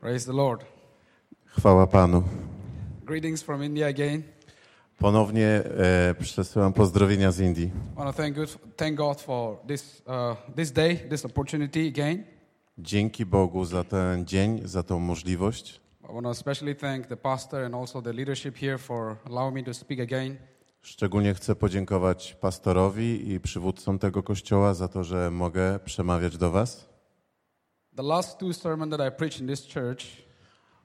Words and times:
Praise 0.00 0.26
the 0.26 0.32
Lord. 0.32 0.64
Chwała 1.46 1.86
Panu. 1.86 2.22
Greetings 3.04 3.42
from 3.42 3.64
India 3.64 3.86
again. 3.86 4.22
Ponownie 4.98 5.46
e, 5.46 6.14
przesyłam 6.20 6.72
pozdrowienia 6.72 7.32
z 7.32 7.40
Indii. 7.40 7.70
Dzięki 12.78 13.26
Bogu 13.26 13.64
za 13.64 13.84
ten 13.84 14.26
dzień, 14.26 14.60
za 14.64 14.82
tą 14.82 14.98
możliwość. 14.98 15.80
Szczególnie 20.82 21.34
chcę 21.34 21.54
podziękować 21.54 22.36
pastorowi 22.40 23.32
i 23.32 23.40
przywódcom 23.40 23.98
tego 23.98 24.22
kościoła 24.22 24.74
za 24.74 24.88
to, 24.88 25.04
że 25.04 25.30
mogę 25.30 25.78
przemawiać 25.78 26.36
do 26.36 26.50
Was. 26.50 26.88
The 27.98 28.04
last 28.04 28.38
two 28.38 28.52
sermons 28.52 28.90
that 28.90 29.00
I 29.00 29.10
preached 29.10 29.40
in 29.40 29.46
this 29.46 29.66
church 29.66 30.06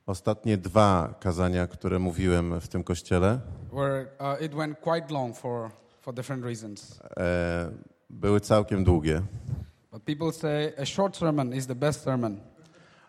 Ostatnie 0.06 0.58
dwa 0.58 1.14
kazania, 1.20 1.68
które 1.68 2.00
mówiłem 2.00 2.60
w 2.60 2.68
tym 2.68 2.84
kościele, 2.84 3.40
were, 3.74 4.06
uh, 4.20 4.42
it 4.42 4.54
went 4.56 4.80
quite 4.80 5.14
long 5.14 5.38
for, 5.38 5.70
for 6.02 6.14
different 6.14 6.46
reasons. 6.46 7.00
e, 7.18 7.72
były 8.10 8.40
całkiem 8.40 8.84
długie. 8.84 9.22
But 9.92 10.04
people 10.04 10.32
say 10.32 10.74
a 10.82 10.86
short 10.86 11.18
sermon 11.18 11.54
is 11.54 11.68
the 11.68 11.76
best 11.76 12.04
sermon. 12.04 12.40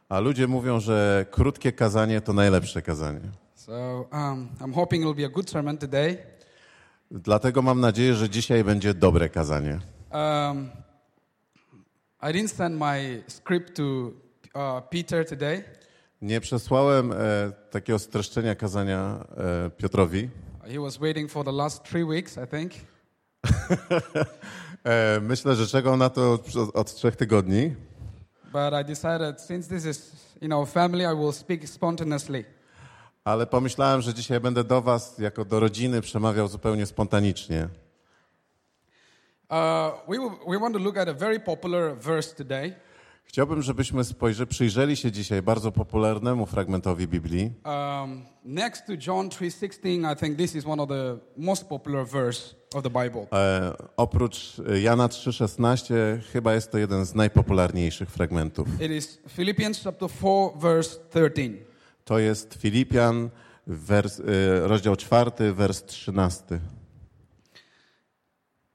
A 0.09 0.21
ludzie 0.21 0.47
mówią, 0.47 0.81
że 0.81 1.27
krótkie 1.31 1.73
kazanie 1.73 2.21
to 2.21 2.33
najlepsze 2.33 2.83
kazanie. 2.83 3.21
So 3.55 4.07
um, 4.13 4.49
I'm 4.61 4.75
hoping 4.75 5.03
it 5.03 5.07
will 5.07 5.27
be 5.27 5.27
a 5.27 5.35
good 5.35 5.51
sermon 5.51 5.79
today. 5.79 6.17
Dlatego 7.11 7.63
mam 7.63 7.81
nadzieję, 7.81 8.15
że 8.15 8.31
dzisiaj 8.31 8.65
będzie 8.65 8.95
dobre 8.95 9.29
kazanie. 9.29 9.81
Um, 10.13 10.71
I 12.31 12.33
didn't 12.33 12.49
send 12.49 12.79
my 12.79 13.23
script 13.29 13.77
to 13.77 14.13
uh, 14.55 14.81
Peter 14.91 15.29
today. 15.29 15.65
Nie 16.23 16.41
przesłałem 16.41 17.13
e, 17.13 17.17
takiego 17.71 17.99
streszczenia 17.99 18.55
kazania 18.55 19.25
e, 19.37 19.71
Piotrowi. 19.71 20.31
He 20.73 20.81
was 20.81 20.97
waiting 20.99 21.31
for 21.31 21.45
the 21.45 21.53
last 21.53 21.85
three 21.85 22.05
weeks, 22.05 22.37
I 22.37 22.47
think. 22.57 22.73
E, 24.85 25.21
myślę, 25.21 25.55
że 25.55 25.67
czekał 25.67 25.97
na 25.97 26.11
to 26.11 26.33
od, 26.33 26.47
od 26.75 26.95
trzech 26.95 27.17
tygodni, 27.17 27.75
But 28.53 28.73
I 28.81 28.85
decided 28.85 29.41
since 29.41 29.69
this 29.75 29.87
is, 29.87 30.13
you 30.43 30.49
know, 30.49 30.71
family, 30.71 31.05
I 31.05 31.17
will 31.17 31.33
speak 31.33 31.69
spontaneously. 31.69 32.45
ale 33.25 33.47
pomyślałem, 33.47 34.03
że 34.03 34.15
dzisiaj 34.15 34.41
będę 34.41 34.65
do 34.65 34.83
Was, 34.83 35.19
jako 35.19 35.45
do 35.45 35.61
rodziny, 35.61 36.01
przemawiał 36.01 36.49
zupełnie 36.49 36.87
spontanicznie. 36.87 37.69
Uh, 39.51 39.93
we, 40.09 40.19
will, 40.19 40.39
we 40.47 40.59
want 40.59 40.75
to 40.75 40.81
look 40.81 40.97
at 40.97 41.09
a 41.09 41.15
very 41.15 41.41
popular 41.41 41.97
verse 41.97 42.35
today. 42.35 42.75
Chciałbym, 43.25 43.63
żebyśmy 43.63 44.05
spojrzy, 44.05 44.47
przyjrzeli 44.47 44.97
się 44.97 45.13
dzisiaj 45.13 45.43
bardzo 45.43 45.73
popularnemu 45.73 46.47
fragmentowi 46.47 47.09
Biblii. 47.09 47.53
Um, 47.65 48.23
next 48.45 48.87
to 48.87 48.93
John 49.07 49.29
3.16, 49.29 50.13
I 50.13 50.17
think 50.17 50.39
this 50.39 50.55
is 50.55 50.67
one 50.67 50.83
of 50.83 50.89
the 50.89 51.19
most 51.37 51.69
popular 51.69 52.07
verse 52.07 52.55
of 52.75 52.83
the 52.83 52.91
Bible. 52.91 53.27
E, 53.33 53.73
oprócz 53.97 54.57
Jana 54.83 55.09
3,16 55.09 55.95
chyba 56.33 56.55
jest 56.55 56.71
to 56.71 56.79
jeden 56.79 57.05
z 57.07 57.15
najpopularniejszych 57.15 58.11
fragmentów. 58.11 58.81
It 58.81 58.91
is 58.91 59.19
Philippians 59.37 59.85
chapter 59.85 60.09
4, 60.11 60.61
verse 60.61 60.99
13. 61.11 61.53
To 62.05 62.19
jest 62.19 62.55
Filipian, 62.55 63.31
wers, 63.67 64.21
e, 64.21 64.23
rozdział 64.69 64.97
4, 64.97 65.53
wers 65.53 65.85
13. 65.85 66.61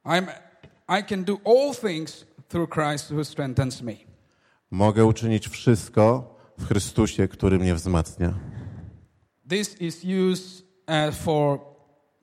I'm, 0.05 0.27
I 0.89 1.03
can 1.03 1.23
do 1.23 1.39
all 1.45 1.73
things 1.73 2.25
through 2.47 2.67
Christ 2.73 3.11
who 3.11 3.23
strengthens 3.23 3.81
me. 3.81 3.93
Mogę 4.71 5.05
uczynić 5.05 5.47
wszystko 5.47 6.35
w 6.57 6.67
Chrystusie, 6.67 7.27
który 7.27 7.59
mnie 7.59 7.75
wzmacnia. 7.75 8.33
This 9.49 9.81
is 9.81 10.03
used 10.05 10.65
uh, 10.87 11.15
for 11.15 11.59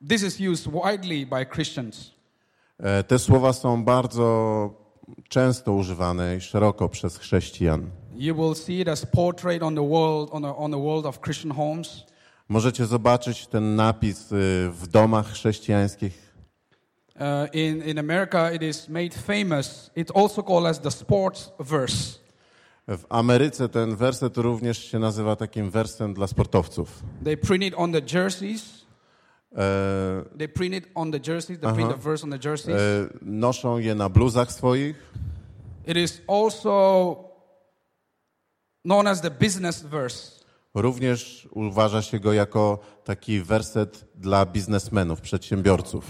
this 0.08 0.22
is 0.22 0.40
used 0.40 0.72
widely 0.72 1.26
by 1.26 1.46
Christians. 1.54 2.10
E, 2.78 3.04
Te 3.04 3.18
słowa 3.18 3.52
są 3.52 3.84
bardzo 3.84 4.70
często 5.28 5.72
używane 5.72 6.36
i 6.36 6.40
szeroko 6.40 6.88
przez 6.88 7.18
chrześcijan. 7.18 7.90
You 8.14 8.34
will 8.34 8.54
see 8.54 8.80
it 8.80 8.88
as 8.88 9.06
portrait 9.06 9.62
on 9.62 9.74
the 9.74 9.88
world 9.88 10.28
on 10.32 10.42
the, 10.42 10.56
on 10.56 10.70
the 10.70 10.80
world 10.80 11.06
of 11.06 11.20
Christian 11.20 11.52
homes. 11.52 12.04
Możecie 12.48 12.86
zobaczyć 12.86 13.46
ten 13.46 13.76
napis 13.76 14.32
y, 14.32 14.70
w 14.70 14.86
domach 14.86 15.26
chrześcijańskich. 15.32 16.25
Uh, 17.20 17.48
in 17.52 17.82
in 17.82 17.98
America, 17.98 18.50
it 18.52 18.62
is 18.62 18.88
made 18.88 19.10
famous. 19.14 19.90
It's 19.96 20.10
also 20.14 20.42
called 20.42 20.66
as 20.66 20.78
the 20.80 20.90
sports 20.90 21.50
verse. 21.60 22.18
W 22.88 23.04
Ameryce 23.08 23.68
ten 23.68 23.96
werset 23.96 24.36
również 24.36 24.78
się 24.90 24.98
nazywa 24.98 25.36
takim 25.36 25.70
wersem 25.70 26.14
dla 26.14 26.26
sportowców. 26.26 27.02
They 27.24 27.36
print 27.36 27.64
it 27.64 27.74
on 27.76 27.92
the 27.92 28.00
jerseys. 28.14 28.86
E, 29.56 29.58
They 30.38 30.48
print 30.48 30.74
it 30.74 30.84
on 30.94 31.10
the 31.12 31.18
jerseys. 31.32 31.58
They 31.60 31.72
print 31.74 31.90
Uh-huh. 31.90 31.96
the 31.96 32.02
verse 32.10 32.24
on 32.24 32.30
the 32.30 32.48
jerseys. 32.48 32.76
e, 32.76 33.08
noszą 33.22 33.78
je 33.78 33.94
na 33.94 34.08
bluzach 34.08 34.52
swoich. 34.52 34.96
It 35.86 35.96
is 35.96 36.20
also 36.28 37.16
known 38.84 39.06
as 39.06 39.20
the 39.20 39.30
business 39.30 39.82
verse. 39.82 40.35
Również 40.76 41.48
uważa 41.50 42.02
się 42.02 42.20
go 42.20 42.32
jako 42.32 42.78
taki 43.04 43.42
werset 43.42 44.04
dla 44.14 44.46
biznesmenów, 44.46 45.20
przedsiębiorców. 45.20 46.04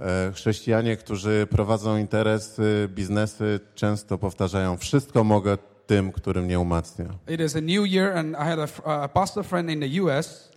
E, 0.00 0.32
Chrześcijanie, 0.34 0.96
którzy 0.96 1.46
prowadzą 1.50 1.96
interesy, 1.96 2.88
biznesy, 2.94 3.60
często 3.74 4.18
powtarzają: 4.18 4.76
Wszystko 4.76 5.24
mogę 5.24 5.58
tym, 5.86 6.12
który 6.12 6.42
mnie 6.42 6.60
umacnia. 6.60 7.06
It 7.28 7.40
is 7.40 7.56
a 7.56 7.60
new 7.60 7.86
year, 7.92 8.18
and 8.18 8.34
I 8.34 8.44
had 8.44 8.82
a, 8.84 9.08
pastor 9.08 9.44
friend 9.44 9.70
in 9.70 9.80
the 9.80 10.02
US. 10.02 10.52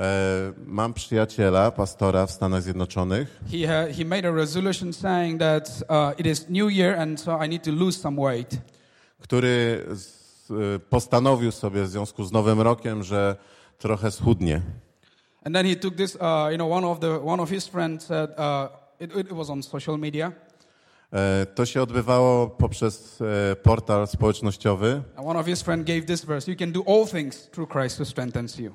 E, 0.00 0.52
Mam 0.66 0.94
przyjaciela, 0.94 1.70
pastora 1.70 2.26
w 2.26 2.30
Stanach 2.30 2.62
Zjednoczonych. 2.62 3.40
He, 3.52 3.66
ha- 3.66 3.92
he 3.98 4.04
made 4.04 4.28
a 4.28 4.32
resolution 4.32 4.92
saying 4.92 5.40
that 5.40 5.82
uh, 5.88 6.20
it 6.20 6.26
is 6.26 6.48
new 6.48 6.70
year, 6.70 7.00
and 7.00 7.20
so 7.20 7.44
I 7.44 7.48
need 7.48 7.64
to 7.64 7.70
lose 7.72 8.00
some 8.00 8.20
weight. 8.22 8.58
Który 9.20 9.84
y, 10.76 10.78
postanowił 10.78 11.52
sobie 11.52 11.82
w 11.82 11.88
związku 11.88 12.24
z 12.24 12.32
Nowym 12.32 12.60
Rokiem, 12.60 13.02
że 13.02 13.36
trochę 13.78 14.10
schudnie. 14.10 14.62
And 15.44 15.54
then 15.54 15.66
he 15.66 15.76
took 15.76 15.94
this, 15.94 16.14
uh, 16.14 16.20
you 16.50 16.56
know, 16.56 16.72
one 16.72 16.86
of, 16.86 17.00
the, 17.00 17.24
one 17.24 17.42
of 17.42 17.50
his 17.50 17.66
friends 17.66 18.06
said, 18.06 18.30
uh, 18.30 18.68
it, 19.00 19.16
it 19.16 19.32
was 19.32 19.50
on 19.50 19.62
social 19.62 19.98
media, 19.98 20.32
E, 21.12 21.46
To 21.46 21.66
się 21.66 21.82
odbywało 21.82 22.46
poprzez 22.46 23.18
e, 23.52 23.56
portal 23.56 24.06
społecznościowy. 24.08 25.02
verse. 26.26 26.46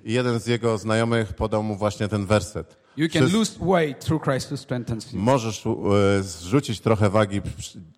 I 0.04 0.14
jeden 0.14 0.40
z 0.40 0.48
jego 0.48 0.78
znajomych 0.78 1.34
podał 1.34 1.64
mu 1.64 1.76
właśnie 1.76 2.08
ten 2.08 2.26
werset. 2.26 2.78
You 2.98 3.10
can 3.10 3.22
Przez- 3.22 3.34
lose 3.34 3.52
weight 3.60 4.06
through 4.06 4.24
Christ 4.24 4.52
who 4.52 4.58
strengthens 4.58 5.14
you. 5.14 5.20
Możesz 5.20 5.64
e, 5.66 6.24
zrzucić 6.24 6.80
trochę 6.80 7.10
wagi 7.10 7.42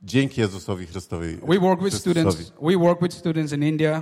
dzięki 0.04 0.42
Jezusowi 0.42 0.86
Chrystowi. 0.88 1.38
We 1.48 1.60
work 1.60 1.84
with 1.84 1.96
students. 1.96 2.52
We 2.62 2.78
work 2.78 3.02
with 3.02 3.14
students 3.16 3.54
in 3.54 3.64
India. 3.64 4.02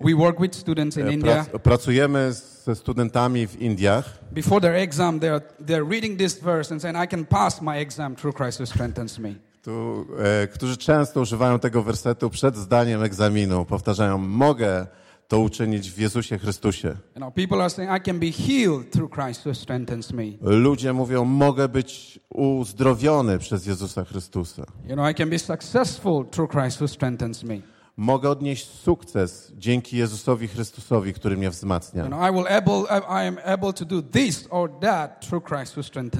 We 0.00 0.14
work 0.14 0.40
with 0.40 0.54
students 0.56 0.96
in 0.96 1.08
E, 1.08 1.12
India. 1.12 1.46
prac- 1.52 1.58
Pracujemy 1.58 2.32
ze 2.64 2.74
studentami 2.74 3.46
w 3.46 3.56
Indiach. 3.62 4.04
Before 4.32 4.60
their 4.60 4.74
exam, 4.74 5.20
they're, 5.20 5.40
they're 5.66 5.88
reading 5.90 6.18
this 6.18 6.40
verse 6.40 6.74
and 6.74 6.82
saying, 6.82 7.04
I 7.04 7.08
can 7.08 7.24
pass 7.26 7.62
my 7.62 7.78
exam 7.78 8.16
through 8.16 8.36
Christ 8.36 8.60
who 8.60 8.66
strengthens 8.66 9.18
me. 9.18 9.34
Tu, 9.62 10.06
e, 10.18 10.46
którzy 10.48 10.76
często 10.76 11.20
używają 11.20 11.58
tego 11.58 11.82
wersetu 11.82 12.30
przed 12.30 12.56
zdaniem 12.56 13.02
egzaminu. 13.02 13.64
Powtarzają, 13.64 14.18
mogę 14.18 14.86
to 15.34 15.40
uczynić 15.40 15.90
w 15.90 15.98
Jezusie 15.98 16.38
Chrystusie. 16.38 16.96
Ludzie 20.40 20.92
mówią, 20.92 21.24
mogę 21.24 21.68
być 21.68 22.20
uzdrowiony 22.30 23.38
przez 23.38 23.66
Jezusa 23.66 24.04
Chrystusa. 24.04 24.64
Mogę 27.96 28.30
odnieść 28.30 28.66
sukces 28.66 29.52
dzięki 29.56 29.96
Jezusowi 29.96 30.48
Chrystusowi, 30.48 31.14
który 31.14 31.36
mnie 31.36 31.50
wzmacnia. 31.50 32.08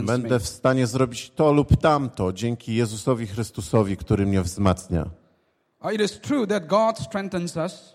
Będę 0.06 0.40
w 0.40 0.48
stanie 0.48 0.86
zrobić 0.86 1.30
to 1.30 1.52
lub 1.52 1.76
tamto 1.76 2.32
dzięki 2.32 2.74
Jezusowi 2.74 3.26
Chrystusowi, 3.26 3.96
który 3.96 4.26
mnie 4.26 4.42
wzmacnia. 4.42 5.06
Uh, 5.84 5.92
It 5.92 6.00
is 6.00 6.20
true 6.20 6.46
that 6.46 6.66
God 6.66 6.98
strengthens 6.98 7.56
us. 7.56 7.93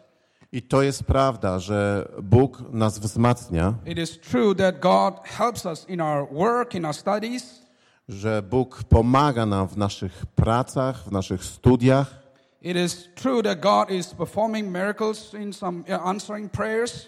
I 0.51 0.61
to 0.61 0.81
jest 0.81 1.03
prawda, 1.03 1.59
że 1.59 2.09
Bóg 2.23 2.61
nas 2.71 2.99
wzmacnia, 2.99 3.73
It 3.85 3.97
is 3.97 4.19
true 4.19 4.55
that 4.55 4.79
God 4.79 5.13
helps 5.27 5.65
us 5.65 5.89
in 5.89 6.01
our 6.01 6.27
work, 6.33 6.75
in 6.75 6.85
our 6.85 6.95
studies. 6.95 7.61
że 8.09 8.41
Bóg 8.41 8.83
pomaga 8.83 9.45
nam 9.45 9.67
w 9.67 9.77
naszych 9.77 10.25
pracach, 10.25 11.03
w 11.03 11.11
naszych 11.11 11.43
studiach. 11.43 12.19
It 12.61 12.77
is 12.77 13.07
true 13.15 13.43
that 13.43 13.59
God 13.59 13.91
is 13.91 14.13
performing 14.13 14.67
miracles 14.71 15.33
in 15.33 15.53
some 15.53 15.79
uh, 15.79 16.07
answering 16.07 16.51
prayers. 16.51 17.07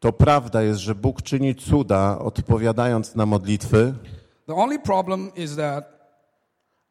To 0.00 0.12
prawda 0.12 0.62
jest, 0.62 0.80
że 0.80 0.94
Bóg 0.94 1.22
czyni 1.22 1.54
cuda, 1.54 2.18
odpowiadając 2.18 3.14
na 3.14 3.26
modlitwy, 3.26 3.94
The 4.46 4.54
only 4.54 4.78
problem 4.78 5.30
is 5.34 5.56
that 5.56 5.84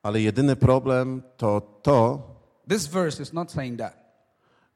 Ale 0.04 0.22
jedyny 0.22 0.56
problem 0.56 1.22
to 1.38 1.62
to, 1.82 2.20
this 2.70 2.88
verse 2.88 3.24
is 3.24 3.34
not 3.34 3.52
saying 3.52 3.80
that. 3.80 4.05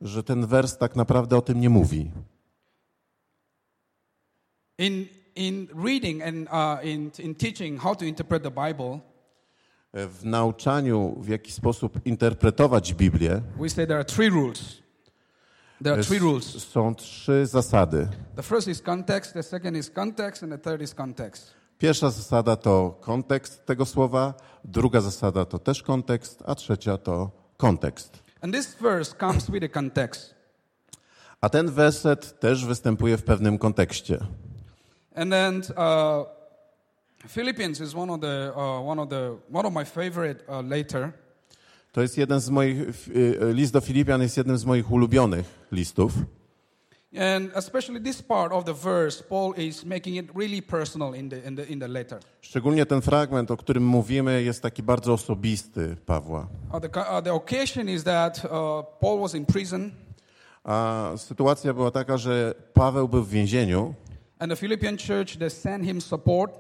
Że 0.02 0.24
ten 0.24 0.48
wers 0.48 0.78
tak 0.78 0.96
naprawdę 0.96 1.38
o 1.38 1.42
tym 1.42 1.62
nie 1.62 1.70
mówi. 1.70 2.12
In, 4.78 5.08
in 5.36 5.68
reading 5.86 6.24
and 6.24 6.48
uh, 6.48 6.86
in, 6.86 7.12
in 7.20 7.36
teaching 7.36 7.82
how 7.82 7.96
to 7.96 8.06
interpret 8.06 8.44
the 8.44 8.52
Bible, 8.52 9.00
W 9.94 10.26
nauczaniu, 10.26 11.16
w 11.22 11.28
jaki 11.28 11.52
sposób 11.52 12.06
interpretować 12.06 12.94
Biblię, 12.94 13.42
we 13.60 13.70
say 13.70 13.88
there 13.88 14.00
are 14.00 14.06
three 14.06 14.30
rules. 14.30 14.82
There 15.84 15.94
are 15.94 16.04
three 16.04 16.20
rules. 16.20 16.46
są 16.46 16.96
trzy 16.96 17.46
zasady. 17.46 18.08
The 18.36 18.44
first 18.44 18.68
is 18.68 18.82
context, 18.82 19.34
the 19.34 19.44
second 19.44 19.78
is 19.78 19.92
context, 19.92 20.44
and 20.44 20.52
the 20.52 20.58
third 20.58 20.82
is 20.82 20.96
context. 20.96 21.54
Pierwsza 21.78 22.10
zasada 22.10 22.56
to 22.56 22.98
kontekst 23.02 23.66
tego 23.66 23.86
słowa, 23.86 24.34
druga 24.66 25.02
zasada 25.02 25.46
to 25.46 25.60
też 25.60 25.84
kontekst, 25.84 26.44
a 26.46 26.56
trzecia 26.56 26.98
to 26.98 27.32
kontekst. 27.58 28.29
And 28.42 28.54
this 28.54 28.76
verse 28.76 29.16
comes 29.18 29.50
with 29.50 29.64
a 29.64 29.70
context. 29.70 30.36
A 31.42 31.50
ten 31.50 31.72
werset 31.72 32.40
też 32.40 32.66
występuje 32.66 33.18
w 33.18 33.24
pewnym 33.24 33.58
kontekście. 33.58 34.20
And 35.16 35.32
then 35.32 35.58
uh, 35.58 36.26
Philippians 37.28 37.82
is 37.82 37.96
one 37.96 38.14
of 38.14 38.22
the 38.22 38.52
uh, 38.56 38.90
one 38.90 39.02
of 39.02 39.10
the 39.10 39.38
one 39.52 39.68
of 39.68 39.74
my 39.74 39.86
favorite 39.86 40.44
uh, 40.48 40.70
later. 40.70 41.12
To 41.92 42.02
jest 42.02 42.18
jeden 42.18 42.40
z 42.40 42.50
moich, 42.50 42.78
y, 43.08 43.54
list 43.54 43.74
do 43.74 43.82
Filipian 43.82 44.22
jest 44.22 44.38
jednym 44.38 44.58
z 44.58 44.66
moich 44.66 44.92
ulubionych 44.92 45.46
listów. 45.72 46.14
And 47.18 47.52
especially 47.56 48.00
this 48.02 48.22
part 48.22 48.52
of 48.54 48.66
the 48.66 48.74
verse, 48.74 49.24
Paul 49.30 49.54
is 49.58 49.86
making 49.86 50.16
it 50.16 50.30
really 50.36 50.62
personal 50.62 51.14
in 51.14 51.30
the 51.30 51.48
in 51.48 51.56
the 51.56 51.72
in 51.72 51.80
the 51.80 51.88
letter. 51.88 52.20
Szczególnie 52.42 52.86
ten 52.86 53.02
fragment, 53.02 53.52
o 53.52 53.58
którym 53.58 53.84
mówimy, 53.86 54.44
jest 54.44 54.62
taki 54.62 54.84
bardzo 54.84 55.14
osobisty 55.14 55.96
Pawła. 56.06 56.48
Uh, 56.74 56.80
the 56.80 56.88
uh, 56.88 57.24
the 57.24 57.34
occasion 57.34 57.90
is 57.90 58.04
that 58.04 58.46
uh, 58.46 58.52
Paul 59.00 59.20
was 59.20 59.36
in 59.36 59.46
prison, 59.46 59.92
A 60.64 61.12
sytuacja 61.18 61.74
była 61.74 61.92
taka, 61.92 62.18
że 62.18 62.54
Paweł 62.74 63.08
był 63.10 63.24
w 63.24 63.30
więzieniu, 63.30 63.94
and 64.40 64.52
the 64.52 64.56
Philippian 64.58 64.98
church 64.98 65.38
they 65.38 65.50
sent 65.50 65.86
him 65.86 66.02
support. 66.02 66.52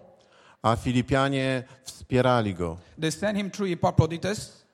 a 0.61 0.75
Filipianie 0.75 1.63
wspierali 1.83 2.53
go. 2.53 2.77
They 3.01 3.11
sent 3.11 3.37
him 3.37 3.51
through 3.51 3.71
Epaphroditus. 3.71 4.65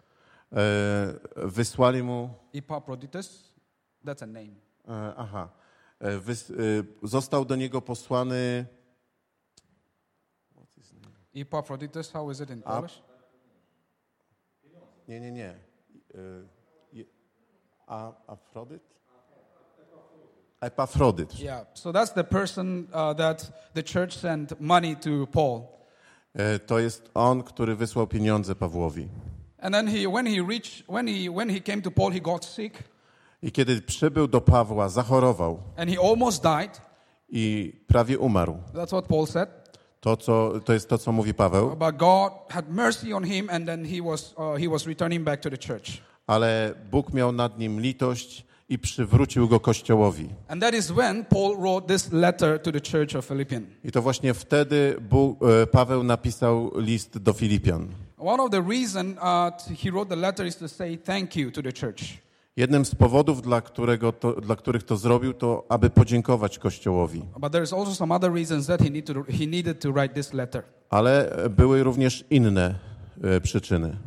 E, 0.53 1.13
wysłali 1.35 2.03
mu. 2.03 2.29
Epaphroditus, 2.53 3.53
that's 4.05 4.23
a 4.23 4.25
name. 4.25 4.55
E, 4.87 5.13
aha. 5.17 5.49
E, 6.05 6.07
e, 6.07 6.83
został 7.03 7.45
do 7.45 7.55
niego 7.55 7.81
posłany. 7.81 8.65
Epaphroditus, 11.35 12.11
how 12.11 12.31
is 12.31 12.39
it 12.39 12.49
in 12.49 12.61
Polish? 12.61 13.01
Nie, 15.07 15.19
nie, 15.19 15.31
nie. 15.31 15.49
E, 15.49 15.57
a, 17.87 18.11
Afrodyt? 18.27 18.83
Epafrodyt. 20.61 21.39
Yeah. 21.39 21.67
So 21.73 21.93
that's 21.93 22.13
the 22.13 22.23
person 22.23 22.87
uh, 22.93 23.17
that 23.17 23.51
the 23.73 23.83
church 23.83 24.13
sent 24.13 24.61
money 24.61 24.95
to 24.95 25.27
Paul. 25.31 25.61
To 26.65 26.79
jest 26.79 27.11
on, 27.13 27.43
który 27.43 27.75
wysłał 27.75 28.07
pieniądze 28.07 28.55
Pawłowi. 28.55 29.09
And 29.59 29.75
then 29.75 29.87
he, 29.87 30.09
when 30.09 30.25
he 30.25 30.41
reached, 30.47 30.87
when 30.87 31.07
he, 31.07 31.31
when 31.31 31.49
he 31.49 31.59
came 31.59 31.81
to 31.81 31.91
Paul, 31.91 32.11
he 32.11 32.21
got 32.21 32.45
sick 32.45 32.83
I 33.41 33.51
kiedy 33.51 33.81
przybył 33.81 34.27
do 34.27 34.41
Pawła, 34.41 34.89
zachorował 34.89 35.59
and 35.77 35.89
he 35.89 35.97
almost 36.09 36.43
died. 36.43 36.81
i 37.29 37.73
prawie 37.87 38.19
umarł. 38.19 38.57
That's 38.73 38.87
what 38.87 39.05
Paul 39.05 39.27
said. 39.27 39.49
To, 40.01 40.17
co, 40.17 40.53
to 40.65 40.73
jest 40.73 40.89
to, 40.89 40.97
co 40.97 41.11
mówi 41.11 41.33
Paweł. 41.33 41.67
Uh. 41.67 41.77
Ale 46.27 46.73
Bóg 46.91 47.13
miał 47.13 47.31
nad 47.31 47.59
nim 47.59 47.81
litość 47.81 48.45
i 48.69 48.79
przywrócił 48.79 49.47
go 49.47 49.59
Kościołowi. 49.59 50.29
And 50.47 50.61
that 50.61 50.73
is 50.73 50.91
when 50.91 51.25
Paul 51.25 51.57
wrote 51.57 51.87
this 51.87 52.11
letter 52.11 52.61
to 52.61 52.71
the 52.71 52.79
church 52.91 53.15
of 53.15 53.25
Philippians. 53.25 53.67
I 53.83 53.91
to 53.91 54.01
właśnie 54.01 54.33
wtedy 54.33 54.95
Bóg, 55.01 55.43
e, 55.43 55.67
Paweł 55.67 56.03
napisał 56.03 56.71
list 56.75 57.17
do 57.17 57.33
Filipian. 57.33 57.87
One 58.17 58.43
of 58.43 58.51
the 58.51 58.61
reason 58.69 59.11
uh, 59.11 59.77
he 59.83 59.91
wrote 59.91 60.09
the 60.09 60.21
letter 60.21 60.47
is 60.47 60.57
to 60.57 60.67
say 60.67 60.97
thank 60.97 61.35
you 61.35 61.51
to 61.51 61.61
the 61.61 61.73
church. 61.73 62.24
Jednym 62.57 62.85
z 62.85 62.95
powodów, 62.95 63.41
dla, 63.41 63.61
którego 63.61 64.11
to, 64.11 64.33
dla 64.33 64.55
których 64.55 64.83
to 64.83 64.97
zrobił, 64.97 65.33
to 65.33 65.65
aby 65.69 65.89
podziękować 65.89 66.59
Kościołowi. 66.59 67.21
Ale 70.89 71.31
e, 71.31 71.49
były 71.49 71.83
również 71.83 72.25
inne 72.29 72.75
e, 73.23 73.41
przyczyny. 73.41 73.97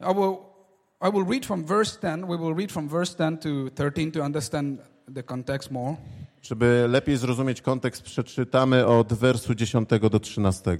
I 0.00 0.14
will, 0.14 0.36
I 1.08 1.12
will 1.12 1.24
read 1.30 1.46
from 1.46 1.64
verse 1.64 1.98
10. 2.02 2.26
We 2.26 2.38
will 2.38 2.54
read 2.56 2.72
from 2.72 2.88
verse 2.88 3.16
10 3.18 3.40
to 3.40 3.48
13 3.74 4.12
to 4.12 4.24
understand 4.24 4.80
the 5.14 5.22
context 5.22 5.70
more. 5.70 5.96
Żeby 6.42 6.86
lepiej 6.88 7.16
zrozumieć 7.16 7.62
kontekst, 7.62 8.02
przeczytamy 8.02 8.86
od 8.86 9.12
wersu 9.12 9.54
10 9.54 9.88
do 10.10 10.20
13. 10.20 10.78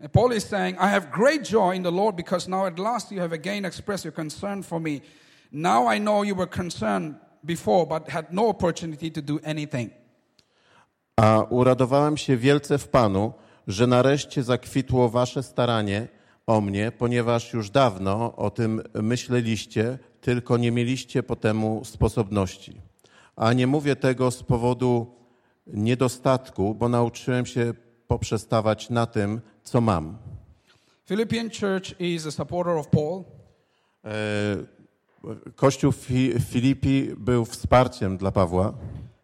And 0.00 0.12
Paul 0.12 0.32
is 0.32 0.44
saying, 0.44 0.76
I 0.76 0.88
have 0.88 1.06
great 1.12 1.50
joy 1.50 1.76
in 1.76 1.82
the 1.82 1.90
Lord 1.90 2.16
because 2.16 2.50
now 2.50 2.66
at 2.66 2.78
last 2.78 3.12
you 3.12 3.20
have 3.20 3.34
again 3.34 3.64
expressed 3.64 4.04
your 4.04 4.14
concern 4.14 4.62
for 4.62 4.80
me. 4.80 5.00
Now 5.52 5.94
I 5.96 6.00
know 6.00 6.24
you 6.24 6.36
were 6.36 6.50
concerned 6.50 7.14
before, 7.44 7.86
but 7.86 8.08
had 8.08 8.32
no 8.32 8.48
opportunity 8.48 9.10
to 9.10 9.22
do 9.22 9.38
anything. 9.44 9.90
A 11.16 11.42
uradowałem 11.50 12.16
się 12.16 12.36
wielce 12.36 12.78
w 12.78 12.88
Panu, 12.88 13.32
że 13.66 13.86
nareszcie 13.86 14.42
zakwitło 14.42 15.08
wasze 15.08 15.42
staranie 15.42 16.08
o 16.46 16.60
mnie, 16.60 16.92
ponieważ 16.92 17.52
już 17.52 17.70
dawno 17.70 18.36
o 18.36 18.50
tym 18.50 18.82
myśleliście, 18.94 19.98
tylko 20.20 20.56
nie 20.56 20.72
mieliście 20.72 21.22
po 21.22 21.36
temu 21.36 21.84
sposobności. 21.84 22.80
A 23.36 23.52
nie 23.52 23.66
mówię 23.66 23.96
tego 23.96 24.30
z 24.30 24.42
powodu 24.42 25.14
niedostatku, 25.66 26.74
bo 26.74 26.88
nauczyłem 26.88 27.46
się 27.46 27.74
poprzestawać 28.06 28.90
na 28.90 29.06
tym, 29.06 29.40
co 29.62 29.80
mam. 29.80 30.18
Philippian 31.08 31.50
church 31.50 32.00
is 32.00 32.26
a 32.26 32.30
supporter 32.30 32.76
of 32.76 32.88
Paul. 32.88 33.24
E, 35.24 35.50
Kościół 35.56 35.92
w 35.92 35.96
Fi- 35.96 36.34
w 36.38 36.42
Filipi 36.42 37.10
był 37.16 37.44
wsparciem 37.44 38.16
dla 38.16 38.32
Pawła, 38.32 38.74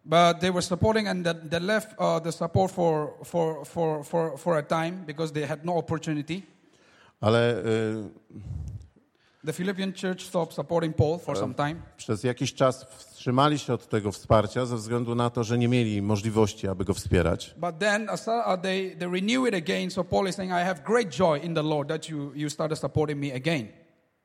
But 0.05 0.41
they 0.41 0.53
were 0.53 0.63
supporting 0.63 1.09
and 1.09 1.27
they, 1.51 1.61
left 1.61 1.89
uh, 1.99 2.23
the 2.23 2.33
support 2.33 2.73
for, 2.73 3.11
for, 3.25 3.67
for, 3.67 4.05
for, 4.05 4.39
for 4.39 4.57
a 4.57 4.63
time 4.63 4.93
because 5.07 5.33
they 5.33 5.47
had 5.47 5.65
no 5.65 5.77
opportunity. 5.77 6.43
ale 7.21 7.39
e, 7.53 7.65
The 9.47 9.53
Philippian 9.53 9.93
church 9.93 10.23
stopped 10.23 10.55
supporting 10.55 10.97
Paul 10.97 11.19
for 11.19 11.37
some 11.37 11.55
time. 11.55 11.75
przez 11.97 12.25
jakiś 12.25 12.55
czas 12.55 12.85
wstrzymali 12.85 13.59
się 13.59 13.75
od 13.75 13.89
tego 13.89 14.13
wsparcia 14.13 14.67
ze 14.67 14.77
względu 14.77 15.15
na 15.15 15.31
to, 15.31 15.45
że 15.45 15.59
nie 15.59 15.69
mieli 15.69 16.03
możliwości, 16.03 16.69
aby 16.69 16.85
go 16.85 16.95
wspierać. 16.95 17.55
But 17.57 17.79
then 17.79 18.09
uh, 18.11 18.61
they, 18.63 18.97
they 18.97 19.09
renew 19.09 19.49
it 19.49 19.55
again. 19.55 19.91
So 19.91 20.05
Paul 20.05 20.29
is 20.29 20.35
saying, 20.37 20.53
I 20.53 20.65
have 20.65 20.81
great 20.85 21.09
joy 21.19 21.41
in 21.43 21.55
the 21.55 21.63
Lord 21.63 21.89
that 21.89 22.09
you, 22.09 22.33
you 22.35 22.51
started 22.51 22.79
supporting 22.79 23.21
me 23.21 23.35
again. 23.35 23.69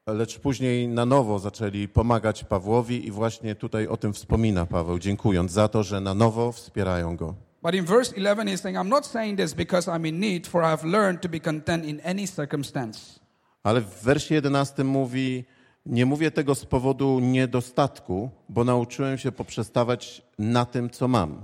Lecz 0.07 0.39
później 0.39 0.88
na 0.88 1.05
nowo 1.05 1.39
zaczęli 1.39 1.88
pomagać 1.88 2.43
Pawłowi 2.43 3.07
i 3.07 3.12
właśnie 3.12 3.55
tutaj 3.55 3.88
o 3.88 3.98
tym 3.98 4.13
wspomina 4.13 4.65
Paweł, 4.65 5.00
dziękując 5.00 5.51
za 5.51 5.67
to, 5.67 5.83
że 5.83 6.01
na 6.01 6.13
nowo 6.13 6.51
wspierają 6.51 7.15
go. 7.15 7.36
But 7.62 7.75
in 7.75 7.86
verse 7.86 8.15
11, 8.15 8.51
he's 8.51 8.62
saying, 8.62 8.77
I'm 8.77 8.89
not 8.89 9.05
saying 9.05 9.39
this 9.39 9.53
because 9.53 9.91
I'm 9.91 10.07
in 10.07 10.19
need, 10.19 10.48
for 10.48 10.62
I 10.62 10.65
have 10.65 10.88
learned 10.88 11.22
to 11.22 11.29
be 11.29 11.39
content 11.39 11.86
in 11.86 12.01
any 12.03 12.27
circumstance. 12.27 13.19
Ale 13.63 13.81
w 13.81 14.03
wersie 14.03 14.36
11 14.36 14.83
mówi, 14.83 15.45
nie 15.86 16.05
mówię 16.05 16.31
tego 16.31 16.55
z 16.55 16.65
powodu 16.65 17.19
niedostatku, 17.19 18.29
bo 18.50 18.63
nauczyłem 18.63 19.17
się 19.17 19.31
poprzestawać 19.31 20.22
na 20.39 20.65
tym, 20.65 20.89
co 20.89 21.07
mam. 21.07 21.41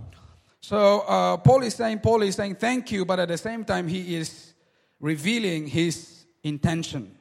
So 0.61 1.05
uh, 1.07 1.43
Paul 1.43 1.63
is 1.63 1.75
saying, 1.75 2.01
Paul 2.01 2.23
is 2.23 2.35
saying 2.35 2.59
thank 2.59 2.91
you, 2.91 3.05
but 3.05 3.19
at 3.19 3.29
the 3.29 3.37
same 3.37 3.65
time, 3.65 3.89
he 3.89 4.19
is 4.19 4.55
revealing 5.01 5.69
his 5.69 6.25
intention. 6.43 7.18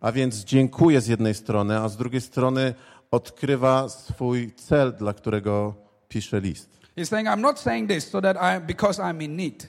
A 0.00 0.12
więc 0.12 0.44
dziękuję 0.44 1.00
z 1.00 1.06
jednej 1.06 1.34
strony, 1.34 1.78
a 1.78 1.88
z 1.88 1.96
drugiej 1.96 2.20
strony 2.20 2.74
odkrywa 3.10 3.88
swój 3.88 4.52
cel, 4.52 4.92
dla 4.92 5.14
którego 5.14 5.74
pisze 6.08 6.40
list. 6.40 6.70
He's 6.96 7.04
saying, 7.08 7.28
I'm 7.28 7.40
not 7.40 7.60
saying 7.60 7.90
this 7.90 8.10
so 8.10 8.20
that 8.20 8.36
I, 8.36 8.66
because 8.66 9.02
I'm 9.02 9.22
in 9.22 9.36
need, 9.36 9.68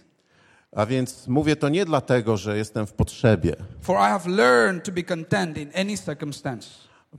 A 0.75 0.85
więc 0.85 1.27
mówię 1.27 1.55
to 1.55 1.69
nie 1.69 1.85
dlatego, 1.85 2.37
że 2.37 2.57
jestem 2.57 2.87
w 2.87 2.93
potrzebie, 2.93 3.55
for 3.81 3.95
I 3.95 4.09
have 4.09 4.29
learned 4.29 4.83
to 4.83 4.91
be 4.91 5.03
content 5.03 5.57
in 5.57 5.71
any 5.75 5.97
circumstance. 5.97 6.69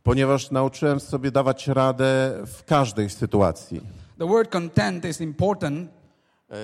ponieważ 0.02 0.50
nauczyłem 0.50 1.00
sobie 1.00 1.30
dawać 1.30 1.68
radę 1.68 2.34
w 2.46 2.64
każdej 2.64 3.10
sytuacji. 3.10 3.80
The 4.18 4.26
word 4.26 4.50
content 4.50 5.04
is 5.04 5.20
important 5.20 5.90
E, 6.52 6.54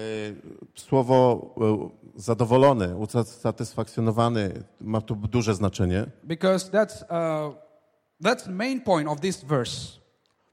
Słowo 0.74 1.50
e, 1.60 1.88
zadowolony, 2.18 2.96
usatysfakcjonowany 2.96 4.50
ma 4.80 5.00
tu 5.00 5.14
duże 5.16 5.54
znaczenie, 5.54 6.06
because 6.24 6.70
that's, 6.70 7.02
uh, 7.02 7.54
that's 8.24 8.48
main 8.48 8.80
point 8.80 9.08
of 9.08 9.20
this 9.20 9.44
verse. 9.44 9.98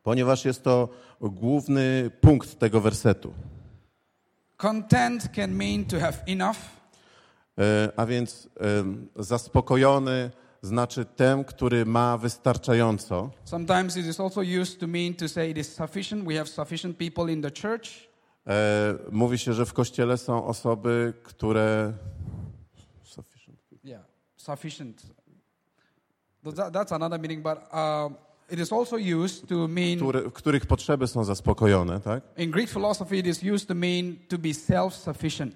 ponieważ 0.03 0.45
jest 0.45 0.63
to 0.63 0.89
główny 1.22 2.12
punkt 2.22 2.60
tego 2.60 2.81
wersetu. 2.81 3.34
Content 4.57 5.29
can 5.36 5.51
mean 5.55 5.86
to 5.86 6.00
have 6.00 6.17
enough, 6.27 6.57
E, 7.60 7.91
A 7.95 8.05
więc 8.05 8.50
e, 8.60 8.84
zaspokojony 9.24 10.31
znaczy 10.62 11.05
ten, 11.05 11.43
który 11.43 11.86
ma 11.86 12.17
wystarczająco. 12.17 13.29
Sometimes 13.43 13.98
it 13.98 14.05
is 14.05 14.19
also 14.19 14.41
used 14.62 14.79
to 14.79 14.88
mean 14.88 15.13
to 15.13 15.29
say 15.29 15.50
it 15.50 15.57
is 15.57 15.75
sufficient. 15.75 16.25
We 16.27 16.36
have 16.36 16.48
sufficient 16.48 16.98
people 16.98 17.34
in 17.34 17.41
the 17.41 17.51
church. 17.51 18.10
E, 18.47 18.95
mówi 19.11 19.37
się, 19.37 19.53
że 19.53 19.65
w 19.65 19.73
kościele 19.73 20.17
są 20.17 20.45
osoby, 20.45 21.13
które. 21.23 21.93
Sufficient. 23.03 23.59
Yeah, 23.83 24.03
sufficient. 24.37 25.01
Th- 26.43 26.55
that- 26.55 26.71
that's 26.71 26.95
another 26.95 27.19
meaning, 27.19 27.43
but 27.43 27.57
uh, 27.57 28.11
it 28.53 28.59
is 28.59 28.73
also 28.73 28.95
used 29.23 29.47
to 29.47 29.67
mean, 29.67 29.97
Które, 29.97 30.21
których 30.31 30.65
potrzeby 30.65 31.07
są 31.07 31.23
zaspokojone, 31.23 31.99
tak? 31.99 32.23
in 32.37 32.51
Greek 32.51 32.69
philosophy, 32.69 33.17
it 33.17 33.25
is 33.27 33.43
used 33.43 33.67
to 33.67 33.75
mean 33.75 34.15
to 34.27 34.37
be 34.37 34.53
self 34.53 34.95
sufficient. 34.95 35.55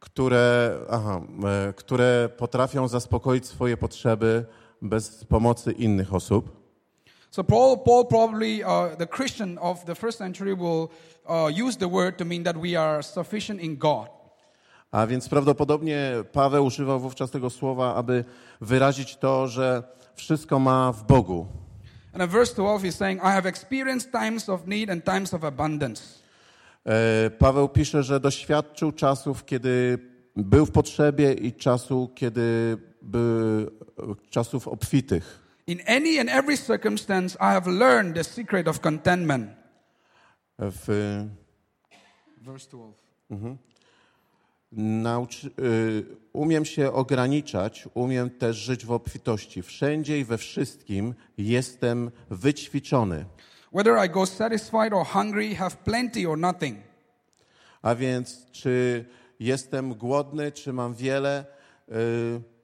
Które, 0.00 0.76
aha, 0.90 1.20
e, 1.68 1.72
które 1.72 2.28
potrafią 2.36 2.88
zaspokoić 2.88 3.46
swoje 3.46 3.76
potrzeby 3.76 4.44
bez 4.82 5.24
pomocy 5.24 5.72
innych 5.72 6.14
osób. 6.14 6.57
So 7.30 7.44
Paul, 7.44 7.76
Paul 7.76 8.04
probably, 8.04 8.64
uh, 8.64 8.96
the 8.98 9.06
Christian 9.06 9.58
of 9.58 9.84
the 9.84 9.94
first 9.94 10.18
century, 10.18 10.54
will 10.54 10.90
uh, 11.28 11.50
use 11.66 11.76
the 11.76 11.88
word 11.88 12.16
to 12.18 12.24
mean 12.24 12.42
that 12.44 12.56
we 12.56 12.74
are 12.76 13.02
sufficient 13.02 13.60
in 13.60 13.76
God. 13.76 14.08
A 14.90 15.06
więc 15.06 15.28
prawdopodobnie 15.28 16.12
Paweł 16.32 16.64
używał 16.64 17.00
wówczas 17.00 17.30
tego 17.30 17.50
słowa, 17.50 17.94
aby 17.94 18.24
wyrazić 18.60 19.16
to, 19.16 19.48
że 19.48 19.82
wszystko 20.14 20.58
ma 20.58 20.92
w 20.92 21.04
Bogu. 21.06 21.46
And 22.12 22.22
in 22.22 22.28
verse 22.28 22.54
12, 22.54 22.88
he's 22.88 22.96
saying, 22.96 23.20
I 23.20 23.32
have 23.32 23.48
experienced 23.48 24.12
times 24.12 24.48
of 24.48 24.66
need 24.66 24.90
and 24.90 25.04
times 25.04 25.34
of 25.34 25.44
abundance. 25.44 26.02
E, 26.86 27.30
Paweł 27.30 27.68
pisze, 27.68 28.02
że 28.02 28.20
doświadczył 28.20 28.92
czasów, 28.92 29.44
kiedy 29.44 29.98
był 30.36 30.66
w 30.66 30.70
potrzebie 30.70 31.32
i 31.32 31.52
czasu, 31.52 32.10
kiedy 32.14 32.76
by, 33.02 33.66
czasów 34.30 34.68
obfitych. 34.68 35.47
In 35.68 35.80
any 35.86 36.18
and 36.18 36.30
every 36.30 36.56
circumstance, 36.56 37.36
I 37.40 37.52
have 37.52 37.66
learned 37.66 38.14
the 38.14 38.24
secret 38.24 38.68
of 38.68 38.80
contentment. 38.80 39.50
W, 40.58 41.28
Verse 42.40 42.66
12. 42.66 43.58
nauczy, 44.72 45.50
y, 45.58 46.06
umiem 46.32 46.64
się 46.64 46.92
ograniczać, 46.92 47.88
umiem 47.94 48.30
też 48.30 48.56
żyć 48.56 48.86
w 48.86 48.92
obfitości. 48.92 49.62
Wszędzie 49.62 50.18
i 50.18 50.24
we 50.24 50.38
wszystkim 50.38 51.14
jestem 51.38 52.10
wyćwiczony. 52.30 53.24
Whether 53.72 54.06
I 54.06 54.10
go 54.10 54.26
satisfied 54.26 54.92
or 54.92 55.06
hungry, 55.06 55.54
have 55.54 55.76
plenty 55.84 56.28
or 56.28 56.38
nothing. 56.38 56.78
A 57.82 57.94
więc, 57.94 58.50
czy 58.52 59.04
jestem 59.40 59.94
głodny, 59.94 60.52
czy 60.52 60.72
mam 60.72 60.94
wiele, 60.94 61.44
y, 61.88 62.57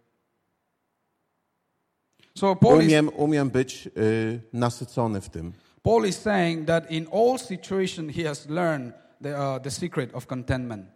So 2.38 2.56
Paul 2.56 2.80
is, 2.82 2.86
umiem, 2.86 3.08
umiem 3.16 3.50
być 3.50 3.86
y, 3.96 4.40
nasycony 4.52 5.20
w 5.20 5.28
tym. 5.30 5.52
Paul 5.82 6.06
is 6.06 6.16
saying 6.18 6.66
that 6.66 6.90
in 6.90 7.06
all 7.12 7.38
situations, 7.38 8.16
he 8.16 8.24
has 8.28 8.48
learned 8.48 8.92
the, 9.22 9.30
uh, 9.38 9.62
the 9.62 9.70
secret 9.70 10.14
of 10.14 10.26
contentment. 10.26 10.86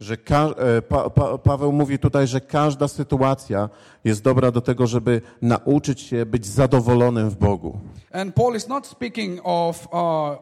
Że 0.00 0.16
ka- 0.16 0.54
e, 0.58 0.82
pa- 0.82 1.10
pa- 1.10 1.38
Paweł 1.38 1.72
mówi 1.72 1.98
tutaj, 1.98 2.26
że 2.26 2.40
każda 2.40 2.88
sytuacja 2.88 3.68
jest 4.04 4.22
dobra 4.22 4.50
do 4.50 4.60
tego, 4.60 4.86
żeby 4.86 5.22
nauczyć 5.42 6.00
się 6.00 6.26
być 6.26 6.46
zadowolonym 6.46 7.30
w 7.30 7.36
Bogu. 7.36 7.78
And 8.12 8.34
Paul 8.34 8.56
is 8.56 8.68
not 8.68 8.86
speaking 8.86 9.40
of, 9.44 9.86
uh, 9.86 9.92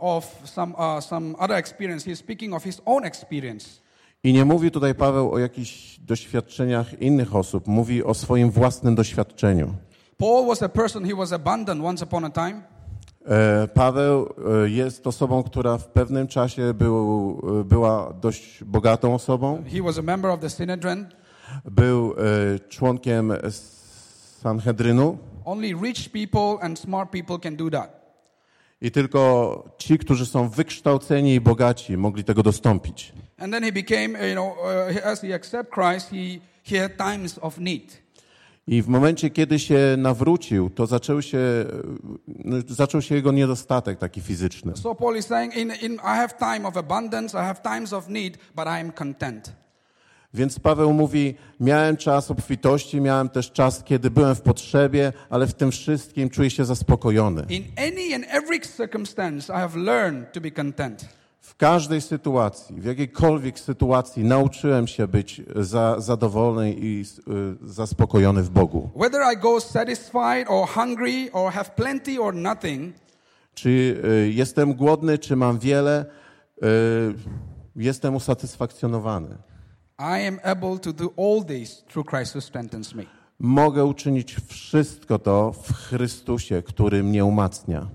of 0.04 0.42
some, 0.44 0.74
uh, 0.74 1.04
some 1.04 1.36
other 1.38 1.56
experience, 1.56 2.04
he 2.06 2.10
is 2.12 2.18
speaking 2.18 2.54
of 2.54 2.64
his 2.64 2.82
own 2.86 3.04
experience. 3.04 3.68
I 4.24 4.32
nie 4.32 4.44
mówi 4.44 4.70
tutaj 4.70 4.94
Paweł 4.94 5.32
o 5.32 5.38
jakichś 5.38 5.98
doświadczeniach 5.98 7.00
innych 7.02 7.34
osób, 7.36 7.66
mówi 7.66 8.04
o 8.04 8.14
swoim 8.14 8.50
własnym 8.50 8.94
doświadczeniu. 8.94 9.74
Paul 10.18 10.46
was 10.46 10.62
a 10.62 10.68
person, 10.68 11.04
he 11.04 11.14
was 11.14 11.32
abundant 11.32 11.80
once 11.82 12.02
upon 12.02 12.24
a 12.24 12.30
time. 12.30 12.62
E, 13.26 13.68
Paweł 13.68 14.34
e, 14.64 14.68
jest 14.70 15.06
osobą, 15.06 15.42
która 15.42 15.78
w 15.78 15.88
pewnym 15.88 16.28
czasie 16.28 16.74
był, 16.74 17.40
e, 17.60 17.64
była 17.64 18.12
dość 18.12 18.64
bogatą 18.64 19.14
osobą. 19.14 19.64
He 19.72 19.82
was 19.82 19.98
a 19.98 20.02
member 20.02 20.30
of 20.30 20.40
the 20.40 20.50
Synedrion. 20.50 21.06
Był 21.64 22.14
członkiem 22.68 23.32
Sanhedrynu 24.42 25.18
Only 25.44 25.74
rich 25.82 26.12
people 26.12 26.66
and 26.66 26.78
smart 26.78 27.10
people 27.10 27.38
can 27.38 27.56
do 27.56 27.70
that. 27.70 27.98
i 28.80 28.90
tylko 28.90 29.64
ci, 29.78 29.98
którzy 29.98 30.26
są 30.26 30.48
wykształceni 30.48 31.34
i 31.34 31.40
bogaci, 31.40 31.96
mogli 31.96 32.24
tego 32.24 32.42
dostąpić. 32.42 33.12
And 33.38 33.52
then 33.52 33.64
he 33.64 33.72
became, 33.72 34.28
you 34.28 34.34
know, 34.34 34.58
uh, 34.58 35.06
as 35.06 35.20
he 35.20 35.34
accepted 35.34 35.74
Christ, 35.74 36.10
he, 36.10 36.40
he 36.64 36.82
had 36.82 36.96
times 36.96 37.38
of 37.42 37.58
need. 37.58 38.07
I 38.68 38.82
w 38.82 38.88
momencie, 38.88 39.30
kiedy 39.30 39.58
się 39.58 39.94
nawrócił, 39.98 40.70
to 40.70 40.86
zaczął 40.86 41.22
się, 41.22 41.38
no, 42.26 42.56
zaczął 42.68 43.02
się 43.02 43.14
jego 43.14 43.32
niedostatek 43.32 43.98
taki 43.98 44.20
fizyczny. 44.20 44.72
So 44.76 44.94
Paul 44.94 45.16
is 45.16 45.26
saying, 45.26 45.56
in, 45.56 45.72
in, 45.82 45.94
I 45.94 45.98
have 45.98 46.28
time 46.38 46.68
of 46.68 46.76
abundance, 46.76 47.38
I 47.38 47.40
have 47.40 47.62
times 47.62 47.92
of 47.92 48.08
need, 48.08 48.38
but 48.56 48.66
I 48.66 48.80
am 48.80 48.92
content. 48.92 49.52
Więc 50.34 50.58
Paweł 50.58 50.92
mówi: 50.92 51.34
Miałem 51.60 51.96
czas 51.96 52.30
obfitości, 52.30 53.00
miałem 53.00 53.28
też 53.28 53.52
czas, 53.52 53.84
kiedy 53.84 54.10
byłem 54.10 54.34
w 54.34 54.40
potrzebie, 54.40 55.12
ale 55.30 55.46
w 55.46 55.54
tym 55.54 55.70
wszystkim 55.70 56.30
czuję 56.30 56.50
się 56.50 56.64
zaspokojony. 56.64 57.46
In 57.48 57.64
any 57.76 58.14
and 58.14 58.24
every 58.28 58.60
circumstance, 58.60 59.52
I 59.52 59.56
have 59.56 59.76
learned 59.76 60.32
to 60.32 60.40
be 60.40 60.50
content. 60.50 61.17
W 61.58 61.60
każdej 61.60 62.00
sytuacji, 62.00 62.80
w 62.80 62.84
jakiejkolwiek 62.84 63.58
sytuacji 63.58 64.24
nauczyłem 64.24 64.86
się 64.86 65.08
być 65.08 65.42
za, 65.56 66.00
zadowolony 66.00 66.72
i 66.72 67.04
y, 67.64 67.68
zaspokojony 67.68 68.42
w 68.42 68.50
Bogu. 68.50 68.90
Whether 68.96 69.20
I 69.34 69.36
go 69.36 69.60
satisfied 69.60 70.48
or 70.48 70.68
hungry 70.68 71.32
or 71.32 71.52
have 71.52 71.70
plenty 71.76 72.20
or 72.20 72.34
nothing, 72.34 72.94
Czy 73.54 73.68
y, 74.04 74.32
jestem 74.32 74.74
głodny, 74.74 75.18
czy 75.18 75.36
mam 75.36 75.58
wiele, 75.58 76.06
y, 76.62 76.66
jestem 77.76 78.16
usatysfakcjonowany. 78.16 79.36
I 79.98 80.26
am 80.28 80.40
able 80.42 80.78
to 80.78 80.92
do 80.92 81.04
all 81.16 81.44
through 81.92 82.10
Christ 82.10 82.34
who 82.34 82.40
strengthens 82.40 82.94
me. 82.94 83.02
Mogę 83.38 83.84
uczynić 83.84 84.36
wszystko 84.48 85.18
to 85.18 85.52
w 85.52 85.72
Chrystusie, 85.72 86.62
który 86.62 87.02
mnie 87.02 87.24
umacnia. 87.24 87.86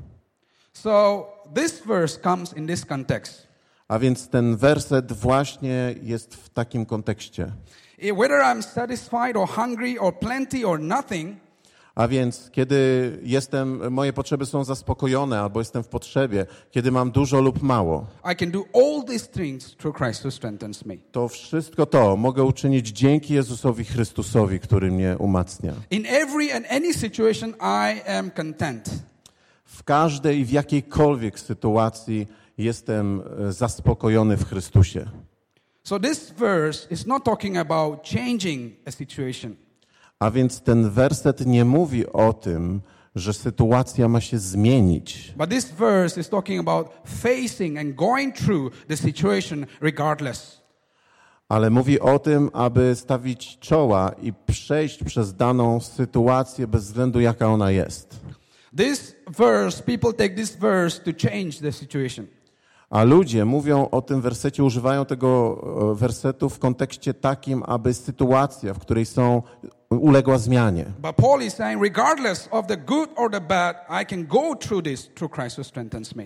So 0.74 1.28
this 1.56 1.82
verse 1.88 2.20
comes 2.22 2.58
in 2.58 2.68
this 2.68 2.86
context. 2.86 3.53
A 3.88 4.00
więc 4.00 4.28
ten 4.28 4.58
werset 4.58 5.12
właśnie 5.14 5.96
jest 6.02 6.36
w 6.36 6.50
takim 6.50 6.86
kontekście. 6.86 7.52
Whether 8.00 8.42
I'm 8.42 8.62
satisfied 8.62 9.36
or 9.38 9.50
hungry 9.50 10.00
or 10.00 10.20
plenty 10.20 10.68
or 10.68 10.80
nothing, 10.80 11.38
A 11.96 12.08
więc 12.08 12.50
kiedy 12.52 12.76
jestem, 13.24 13.94
moje 13.94 14.14
potrzeby 14.14 14.46
są 14.46 14.64
zaspokojone 14.64 15.40
albo 15.42 15.60
jestem 15.60 15.84
w 15.84 15.88
potrzebie, 15.88 16.46
kiedy 16.72 16.92
mam 16.92 17.12
dużo 17.12 17.42
lub 17.42 17.62
mało, 17.62 18.06
I 18.34 18.36
can 18.36 18.52
do 18.52 18.60
all 18.74 19.04
these 19.08 19.28
things 19.28 19.76
through 19.76 19.98
Christ 19.98 20.26
who 20.26 20.32
strengthens 20.32 20.86
me. 20.86 20.96
to 21.12 21.28
wszystko 21.28 21.86
to 21.86 22.18
mogę 22.18 22.44
uczynić 22.44 22.88
dzięki 22.88 23.34
Jezusowi 23.34 23.86
Chrystusowi, 23.86 24.60
który 24.60 24.92
mnie 24.92 25.16
umacnia. 25.20 25.74
In 25.92 26.06
every 26.06 26.54
and 26.56 26.66
any 26.70 26.94
situation, 26.94 27.54
I 27.60 28.10
am 28.10 28.32
content. 28.32 28.90
W 29.66 29.84
każdej 29.84 30.40
i 30.40 30.46
w 30.46 30.52
jakiejkolwiek 30.52 31.40
sytuacji 31.40 32.28
jestem 32.58 33.22
e, 33.40 33.52
zaspokojony 33.54 34.38
w 34.38 34.46
Chrystusie. 34.50 35.06
So 35.84 36.00
this 36.00 36.32
verse 36.32 36.88
is 36.92 37.06
not 37.08 37.24
talking 37.24 37.58
about 37.58 38.08
changing 38.08 38.74
a 38.86 38.92
situation. 38.92 39.56
A 40.20 40.32
więc 40.32 40.62
ten 40.62 40.90
werset 40.90 41.46
nie 41.46 41.66
mówi 41.66 42.08
o 42.08 42.34
tym, 42.34 42.82
że 43.16 43.34
sytuacja 43.34 44.08
ma 44.08 44.22
się 44.22 44.40
zmienić, 44.40 45.34
But 45.38 45.50
this 45.50 45.72
verse 45.72 46.22
is 46.22 46.30
talking 46.30 46.60
about 46.60 46.88
facing 47.06 47.78
and 47.78 47.96
going 47.96 48.36
through 48.36 48.74
the 48.88 48.98
situation 48.98 49.66
regardless. 49.82 50.62
ale 51.50 51.70
mówi 51.70 52.00
o 52.00 52.20
tym, 52.20 52.50
aby 52.54 52.96
stawić 52.96 53.60
czoła 53.60 54.12
i 54.22 54.34
przejść 54.48 55.04
przez 55.04 55.36
daną 55.36 55.80
sytuację 55.80 56.68
bez 56.68 56.84
względu 56.84 57.20
jaka 57.20 57.48
ona 57.48 57.72
jest. 57.72 58.20
This 58.78 59.16
verse, 59.38 59.84
people 59.84 60.14
take 60.14 60.36
this 60.36 60.56
verse 60.56 61.00
to 61.00 61.12
change 61.30 61.52
the 61.62 61.72
situation. 61.72 62.28
A 62.90 63.04
ludzie 63.04 63.46
mówią 63.46 63.90
o 63.90 64.02
tym 64.02 64.22
wersecie, 64.22 64.64
używają 64.64 65.06
tego 65.06 65.62
e, 65.92 65.96
wersetu 65.96 66.50
w 66.50 66.60
kontekście 66.60 67.14
takim, 67.14 67.64
aby 67.66 67.94
sytuacja, 67.94 68.74
w 68.74 68.80
której 68.80 69.06
są, 69.06 69.42
uległa 69.90 70.38
zmianie. 70.38 70.86
But 71.00 71.16
Paul 71.16 71.42
is 71.42 71.54
saying, 71.54 71.82
regardless 71.82 72.48
of 72.52 72.68
the 72.68 72.78
good 72.78 73.10
or 73.16 73.32
the 73.32 73.42
bad, 73.42 73.76
I 74.02 74.06
can 74.06 74.28
go 74.28 74.56
through 74.56 74.84
this 74.84 75.10
through 75.16 75.36
Christ 75.36 75.58
who 75.58 75.64
strengthens 75.64 76.16
me. 76.16 76.24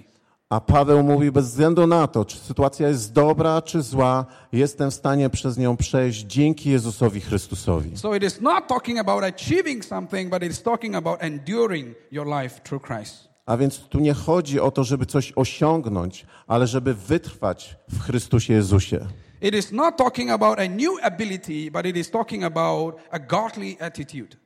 A 0.49 0.59
Paweł 0.59 1.03
mówi, 1.03 1.31
bez 1.31 1.45
względu 1.45 1.87
na 1.87 2.07
to, 2.07 2.25
czy 2.25 2.37
sytuacja 2.37 2.87
jest 2.87 3.13
dobra, 3.13 3.61
czy 3.61 3.81
zła, 3.81 4.25
jestem 4.51 4.91
w 4.91 4.93
stanie 4.93 5.29
przez 5.29 5.57
nią 5.57 5.77
przejść 5.77 6.19
dzięki 6.19 6.69
Jezusowi 6.69 7.21
Chrystusowi. 7.21 7.97
So 7.97 8.15
it 8.15 8.23
is 8.23 8.41
not 8.41 8.67
talking 8.67 8.99
about 8.99 9.23
achieving 9.23 9.85
something, 9.85 10.29
but 10.29 10.43
it 10.43 10.51
is 10.51 10.63
talking 10.63 10.95
about 10.95 11.23
enduring 11.23 11.95
your 12.11 12.27
life 12.27 12.61
through 12.63 12.85
Christ. 12.85 13.26
A 13.47 13.57
więc 13.57 13.79
tu 13.79 13.99
nie 13.99 14.13
chodzi 14.13 14.59
o 14.59 14.71
to, 14.71 14.83
żeby 14.83 15.05
coś 15.05 15.33
osiągnąć, 15.35 16.25
ale 16.47 16.67
żeby 16.67 16.93
wytrwać 16.93 17.75
w 17.89 17.99
Chrystusie 17.99 18.53
Jezusie. 18.53 19.07
It 19.41 19.55
is 19.55 19.71
not 19.71 19.97
talking 19.97 20.31
about 20.31 20.59
a 20.59 20.67
new 20.67 21.03
ability, 21.03 21.71
but 21.71 21.85
it 21.85 21.97
is 21.97 22.11
talking 22.11 22.43
about 22.43 22.95
a 23.11 23.19
godly 23.19 23.75
attitude. 23.79 24.37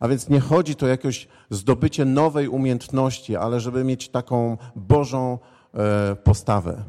A 0.00 0.08
więc 0.08 0.28
nie 0.28 0.40
chodzi 0.40 0.76
tu 0.76 0.86
o 0.86 0.88
jakieś 0.88 1.28
zdobycie 1.50 2.04
nowej 2.04 2.48
umiejętności, 2.48 3.36
ale 3.36 3.60
żeby 3.60 3.84
mieć 3.84 4.08
taką 4.08 4.56
Bożą 4.76 5.38
e, 5.74 6.16
postawę. 6.16 6.84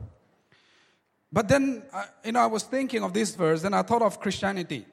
But 1.32 1.48
then, 1.48 1.82
you 2.26 2.32
know, 2.32 2.48
I 2.48 2.52
was 2.52 2.70
thinking 2.70 3.04
of 3.04 3.12
this 3.12 3.36
verse, 3.36 3.70
then 3.70 3.82
I 3.82 3.84
thought 3.86 4.02
of 4.04 4.20
Christianity. 4.20 4.86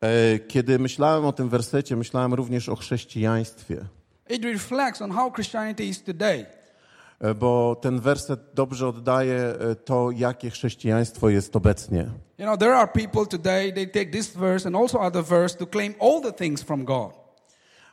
E, 0.00 0.38
Kiedy 0.38 0.78
myślałem 0.78 1.24
o 1.24 1.32
tym 1.32 1.48
wersecie, 1.48 1.96
myślałem 1.96 2.34
również 2.34 2.68
o 2.68 2.76
chrześcijaństwie, 2.76 3.84
It 4.28 4.44
reflects 4.44 5.02
on 5.02 5.10
how 5.10 5.30
Christianity 5.30 5.88
is 5.88 6.02
today. 6.02 6.46
E, 7.20 7.34
bo 7.34 7.76
ten 7.80 8.00
werset 8.00 8.40
dobrze 8.54 8.88
oddaje 8.88 9.36
e, 9.36 9.74
to, 9.74 10.10
jakie 10.10 10.50
chrześcijaństwo 10.50 11.28
jest 11.28 11.56
obecnie. 11.56 12.06
You 12.38 12.44
know, 12.44 12.58
there 12.58 12.74
are 12.74 12.88
people 12.88 13.26
today, 13.26 13.72
they 13.72 13.86
take 13.86 14.10
this 14.10 14.36
verse 14.36 14.66
and 14.66 14.76
also 14.76 15.00
other 15.00 15.24
verse 15.24 15.58
to 15.58 15.66
claim 15.66 15.94
all 16.00 16.22
the 16.22 16.32
things 16.32 16.62
from 16.62 16.84
God. 16.84 17.12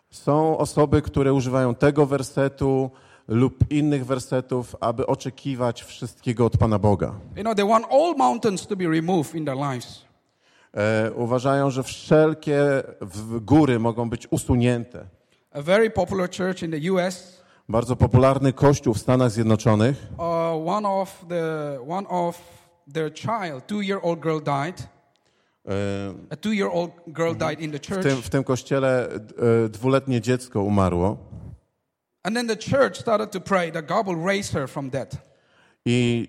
Są 0.09 0.57
osoby, 0.57 1.01
które 1.01 1.33
używają 1.33 1.75
tego 1.75 2.05
wersetu 2.05 2.91
lub 3.27 3.71
innych 3.71 4.05
wersetów, 4.05 4.75
aby 4.79 5.07
oczekiwać 5.07 5.83
wszystkiego 5.83 6.45
od 6.45 6.57
Pana 6.57 6.79
Boga. 6.79 7.13
You 7.35 7.43
know, 7.43 7.55
they 7.55 7.67
want 7.67 7.85
all 7.91 8.15
mountains 8.17 8.67
to 8.67 8.75
be 8.75 8.85
removed 8.87 9.35
in 9.35 9.45
their 9.45 9.57
lives. 9.57 10.05
E, 10.73 11.11
uważają, 11.11 11.71
że 11.71 11.83
wszelkie 11.83 12.83
góry 13.41 13.79
mogą 13.79 14.09
być 14.09 14.27
usunięte. 14.31 15.05
A 15.55 15.61
very 15.61 15.89
popular 15.89 16.27
church 16.27 16.63
in 16.63 16.71
the 16.71 16.91
US, 16.91 17.41
Bardzo 17.69 17.95
popularny 17.95 18.53
kościół 18.53 18.93
w 18.93 18.99
Stanach 18.99 19.31
Zjednoczonych, 19.31 20.07
uh, 20.17 20.23
one 20.69 20.87
of 20.89 21.25
the 21.29 21.77
one 21.87 22.07
of 22.07 22.41
their 22.93 23.13
child, 23.13 23.67
two-year-old 23.67 24.19
girl 24.19 24.39
died. 24.39 24.87
e, 25.67 25.71
A 26.29 26.35
two-year-old 26.35 26.91
girl 27.07 27.33
died 27.35 27.59
in 27.61 27.71
the 27.71 27.77
w 27.79 27.87
church, 27.87 28.03
tym, 28.03 28.21
w 28.21 28.29
tym 28.29 28.43
kościele 28.43 29.09
e, 29.65 29.69
dwuletnie 29.69 30.21
dziecko 30.21 30.61
umarło 30.63 31.17
and 32.23 32.35
then 32.35 32.47
the 32.47 32.57
church 32.57 32.97
started 32.97 33.31
to 33.31 33.39
pray 33.39 33.71
that 33.71 33.85
God 33.87 34.05
will 34.07 34.25
raise 34.25 34.53
her 34.59 34.69
from 34.69 34.89
death. 34.89 35.17
i 35.85 36.27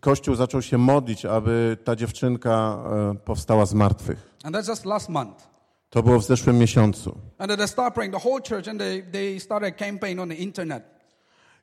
kościół 0.00 0.34
zaczął 0.34 0.62
się 0.62 0.78
modlić, 0.78 1.24
aby 1.24 1.76
ta 1.84 1.96
dziewczynka 1.96 2.78
e, 3.10 3.14
powstała 3.14 3.66
z 3.66 3.74
martwych. 3.74 4.36
And 4.44 4.56
that's 4.56 4.68
just 4.68 4.84
last 4.84 5.08
month. 5.08 5.51
To 5.92 6.02
było 6.02 6.18
w 6.18 6.24
zeszłym 6.24 6.58
miesiącu. 6.58 7.18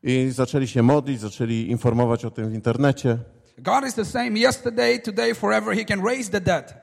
I 0.03 0.29
zaczęli 0.31 0.67
się 0.67 0.83
modlić, 0.83 1.19
zaczęli 1.19 1.67
informować 1.69 2.25
o 2.25 2.31
tym 2.31 2.49
w 2.49 2.53
internecie, 2.53 3.17
God 3.57 3.87
is 3.87 3.93
the 3.93 4.05
same 4.05 4.39
yesterday, 4.39 4.99
today, 4.99 5.35
forever. 5.35 5.75
He 5.75 5.85
can 5.85 6.05
raise 6.05 6.31
the 6.31 6.41
dead. 6.41 6.73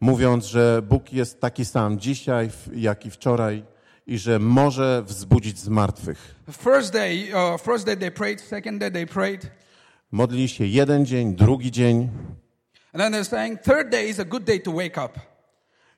mówiąc, 0.00 0.46
że 0.46 0.82
Bóg 0.82 1.12
jest 1.12 1.40
taki 1.40 1.64
sam 1.64 1.98
dzisiaj, 1.98 2.50
jak 2.74 3.06
i 3.06 3.10
wczoraj 3.10 3.64
i 4.06 4.18
że 4.18 4.38
może 4.38 5.02
wzbudzić 5.06 5.58
z 5.58 5.68
martwych. 5.68 6.34
First 6.52 6.92
day, 6.92 7.28
uh, 7.54 7.60
first 7.60 7.86
day 7.86 7.96
they 7.96 8.10
prayed. 8.10 8.40
Second 8.40 8.80
day 8.80 8.90
they 8.90 9.06
prayed. 9.06 9.50
Modlili 10.12 10.48
się 10.48 10.66
jeden 10.66 11.06
dzień, 11.06 11.34
drugi 11.34 11.70
dzień 11.70 12.08
And 12.92 13.02
then 13.02 13.12
they're 13.12 13.28
saying, 13.28 13.62
third 13.62 13.90
day 13.90 14.08
is 14.08 14.20
a 14.20 14.24
good 14.24 14.44
day 14.44 14.60
to 14.60 14.72
wake 14.72 15.04
up. 15.04 15.35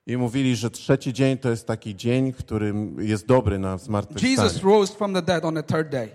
I 0.09 0.17
mówili, 0.17 0.57
że 0.57 0.71
trzeci 0.71 1.13
dzień 1.13 1.39
to 1.39 1.51
jest 1.51 1.67
taki 1.67 1.97
dzień, 1.97 2.33
którym 2.33 2.97
jest 3.01 3.27
dobry 3.27 3.59
na 3.59 3.73
Jesus 3.73 3.87
zmartwychwstanie. 3.87 4.61
rose 4.63 4.95
from 4.95 5.15
the 5.15 5.23
dead 5.23 5.45
on 5.45 5.55
the 5.55 5.63
third 5.63 5.89
day. 5.89 6.09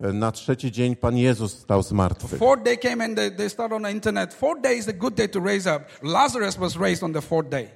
Na 0.00 0.32
trzeci 0.32 0.72
dzień 0.72 0.96
Pan 0.96 1.16
Jezus 1.16 1.58
stał 1.58 1.82
z 1.82 1.92
martwych. 1.92 2.38
Fourth 2.38 2.62
day 2.62 2.78
came 2.78 3.04
and 3.04 3.16
they, 3.16 3.30
they 3.30 3.50
started 3.50 3.76
on 3.76 3.82
the 3.82 3.90
internet. 3.90 4.34
Fourth 4.34 4.62
day 4.62 4.78
is 4.78 4.88
a 4.88 4.92
good 4.92 5.14
day 5.14 5.28
to 5.28 5.40
raise 5.40 5.76
up. 5.76 5.84
Lazarus 6.02 6.56
was 6.56 6.76
raised 6.76 7.02
on 7.02 7.12
the 7.12 7.22
fourth 7.22 7.48
day. 7.48 7.68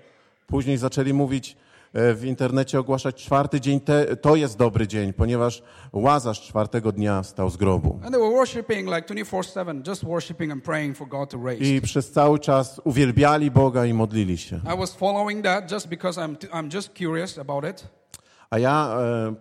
Później 0.46 0.78
zaczęli 0.78 1.12
mówić 1.12 1.56
w 1.94 2.24
internecie, 2.24 2.80
ogłaszać 2.80 3.24
czwarty 3.24 3.60
dzień, 3.60 3.80
te, 3.80 4.16
to 4.16 4.36
jest 4.36 4.58
dobry 4.58 4.88
dzień, 4.88 5.12
ponieważ 5.12 5.62
Łazarz 5.92 6.40
czwartego 6.40 6.92
dnia 6.92 7.22
wstał 7.22 7.50
z 7.50 7.56
grobu. 7.56 8.00
And 8.02 8.12
they 8.12 8.20
were 8.20 8.30
worshiping 8.30 8.88
like 8.88 9.02
24-7, 9.02 9.88
just 9.88 10.04
worshiping 10.04 10.52
and 10.52 10.64
praying 10.64 10.96
for 10.96 11.08
God 11.08 11.30
to 11.30 11.38
raise. 11.44 11.64
I 11.64 11.80
przez 11.80 12.10
cały 12.10 12.38
czas 12.38 12.80
uwielbiali 12.84 13.50
Boga 13.50 13.86
i 13.86 13.94
modlili 13.94 14.38
się. 14.38 14.60
I 14.74 14.78
was 14.78 14.94
following 14.94 15.44
that 15.44 15.72
just 15.72 15.88
because 15.88 16.20
I'm, 16.20 16.36
I'm 16.36 16.74
just 16.74 16.90
curious 16.98 17.38
about 17.38 17.64
it. 17.64 17.88
A 18.50 18.58
ja 18.58 18.96
e, 18.98 19.34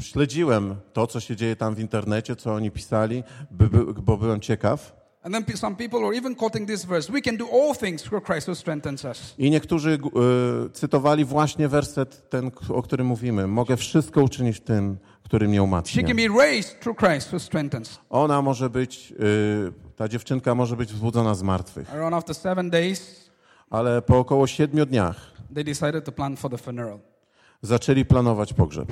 śledziłem 0.00 0.76
to, 0.92 1.06
co 1.06 1.20
się 1.20 1.36
dzieje 1.36 1.56
tam 1.56 1.74
w 1.74 1.80
internecie, 1.80 2.36
co 2.36 2.54
oni 2.54 2.70
pisali, 2.70 3.24
by, 3.50 3.68
by, 3.68 3.94
bo 4.02 4.16
byłem 4.16 4.40
ciekaw. 4.40 5.01
And 5.24 5.34
then 5.34 5.56
some 5.56 5.76
people 5.76 6.00
were 6.00 6.16
even 6.16 6.34
quoting 6.34 6.66
this 6.68 6.84
verse. 6.84 7.12
We 7.12 7.22
can 7.22 7.36
do 7.36 7.46
all 7.52 7.74
things 7.74 8.02
through 8.02 8.24
Christ 8.26 8.48
who 8.48 8.54
strengthens 8.54 9.04
us. 9.04 9.34
I 9.38 9.50
niektórzy 9.50 9.98
e, 10.66 10.70
cytowali 10.70 11.24
właśnie 11.24 11.68
werset 11.68 12.28
ten, 12.30 12.50
o 12.68 12.82
którym 12.82 13.06
mówimy. 13.06 13.46
Mogę 13.46 13.76
wszystko 13.76 14.22
uczynić 14.22 14.60
tym, 14.60 14.98
który 15.22 15.48
mnie 15.48 15.56
She 15.58 15.62
umacnia. 15.62 16.02
can 16.06 16.16
be 16.16 16.28
raised 16.38 16.80
through 16.80 16.98
Christ 16.98 17.32
who 17.32 17.38
strengthens. 17.38 17.98
Ona 18.10 18.42
może 18.42 18.70
być, 18.70 19.12
e, 19.12 19.94
ta 19.96 20.08
dziewczynka 20.08 20.54
może 20.54 20.76
być 20.76 20.92
wzbudzona 20.92 21.34
z 21.34 21.42
martwych. 21.42 21.90
Around 21.94 22.14
after 22.14 22.34
seven 22.36 22.70
days, 22.70 23.30
Ale 23.70 24.02
po 24.02 24.18
około 24.18 24.46
siedmiu 24.46 24.86
dniach 24.86 25.16
they 25.54 25.64
decided 25.64 26.04
to 26.04 26.12
plan 26.12 26.36
for 26.36 26.50
the 26.50 26.58
funeral. 26.58 26.98
zaczęli 27.62 28.04
planować 28.04 28.52
pogrzeb. 28.52 28.88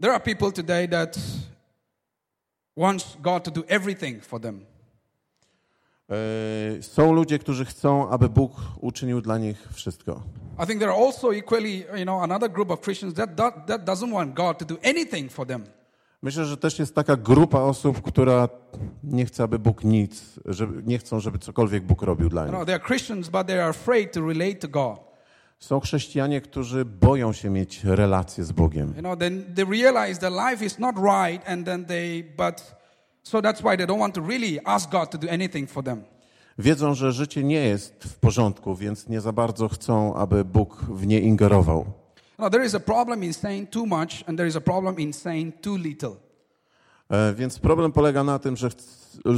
There 0.00 0.12
are 0.14 0.20
people 0.24 0.52
today 0.52 0.88
that 0.88 1.16
wants 2.76 3.16
God 3.22 3.44
to 3.44 3.50
do 3.50 3.62
everything 3.68 4.24
for 4.24 4.40
them. 4.40 4.64
E, 6.10 6.82
Są 6.82 7.12
ludzie, 7.12 7.38
którzy 7.38 7.64
chcą, 7.64 8.08
aby 8.10 8.28
Bóg 8.28 8.52
uczynił 8.80 9.20
dla 9.20 9.38
nich 9.38 9.68
wszystko. 9.72 10.22
I 10.64 10.66
think 10.66 10.80
there 10.80 10.92
are 10.92 11.04
also 11.06 11.34
equally, 11.34 11.84
you 11.96 12.02
know, 12.04 12.22
another 12.22 12.50
group 12.52 12.70
of 12.70 12.80
Christians 12.80 13.14
that, 13.14 13.36
that, 13.36 13.66
that 13.66 13.84
doesn't 13.84 14.12
want 14.12 14.34
God 14.34 14.58
to 14.58 14.64
do 14.64 14.76
anything 14.84 15.32
for 15.32 15.46
them. 15.46 15.64
Myślę, 16.22 16.44
że 16.44 16.56
też 16.56 16.78
jest 16.78 16.94
taka 16.94 17.16
grupa 17.16 17.60
osób, 17.60 18.02
która 18.02 18.48
nie 19.04 19.26
chce, 19.26 19.42
aby 19.42 19.58
Bóg 19.58 19.84
nic, 19.84 20.22
żeby, 20.44 20.82
nie 20.82 20.98
chcą, 20.98 21.20
żeby 21.20 21.38
cokolwiek 21.38 21.84
Bóg 21.84 22.02
robił 22.02 22.28
dla 22.28 22.42
You 22.42 22.48
know, 22.48 22.60
nich. 22.60 22.66
they 22.66 22.74
are 22.74 22.84
Christians, 22.84 23.28
but 23.28 23.46
they 23.46 23.60
are 23.60 23.68
afraid 23.70 24.12
to 24.12 24.20
relate 24.20 24.54
to 24.54 24.68
God. 24.68 24.98
Są 25.58 25.80
chrześcijanie, 25.80 26.40
którzy 26.40 26.84
boją 26.84 27.32
się 27.32 27.50
mieć 27.50 27.84
relacje 27.84 28.44
z 28.44 28.52
Bogiem. 28.52 28.94
You 28.96 29.00
know, 29.00 29.18
then 29.18 29.54
they 29.54 29.64
realize 29.64 30.20
that 30.20 30.32
life 30.50 30.64
is 30.64 30.78
not 30.78 30.96
right, 30.96 31.48
and 31.48 31.66
then 31.66 31.84
they, 31.84 32.24
but 32.36 32.74
so 33.22 33.40
that's 33.40 33.60
why 33.60 33.76
they 33.76 33.86
don't 33.86 33.98
want 33.98 34.14
to 34.14 34.20
really 34.20 34.60
ask 34.64 34.90
God 34.90 35.10
to 35.10 35.18
do 35.18 35.28
anything 35.30 35.70
for 35.70 35.84
them. 35.84 36.04
Wiedzą, 36.58 36.94
że 36.94 37.12
życie 37.12 37.44
nie 37.44 37.60
jest 37.60 38.04
w 38.04 38.18
porządku, 38.18 38.76
więc 38.76 39.08
nie 39.08 39.20
za 39.20 39.32
bardzo 39.32 39.68
chcą, 39.68 40.14
aby 40.14 40.44
Bóg 40.44 40.84
w 40.84 41.06
nie 41.06 41.20
ingerował. 41.20 41.84
Know, 42.36 42.50
there 42.50 42.66
is 42.66 42.74
a 42.74 42.80
problem 42.80 43.24
in 43.24 43.34
saying 43.34 43.70
too 43.70 43.86
much, 43.86 44.24
and 44.26 44.38
there 44.38 44.48
is 44.48 44.56
a 44.56 44.60
problem 44.60 44.98
in 44.98 45.12
saying 45.12 45.60
too 45.60 45.76
little. 45.76 46.25
E, 47.10 47.34
Więc 47.34 47.58
problem 47.58 47.92
polega 47.92 48.24
na 48.24 48.38
tym, 48.38 48.56
że 48.56 48.68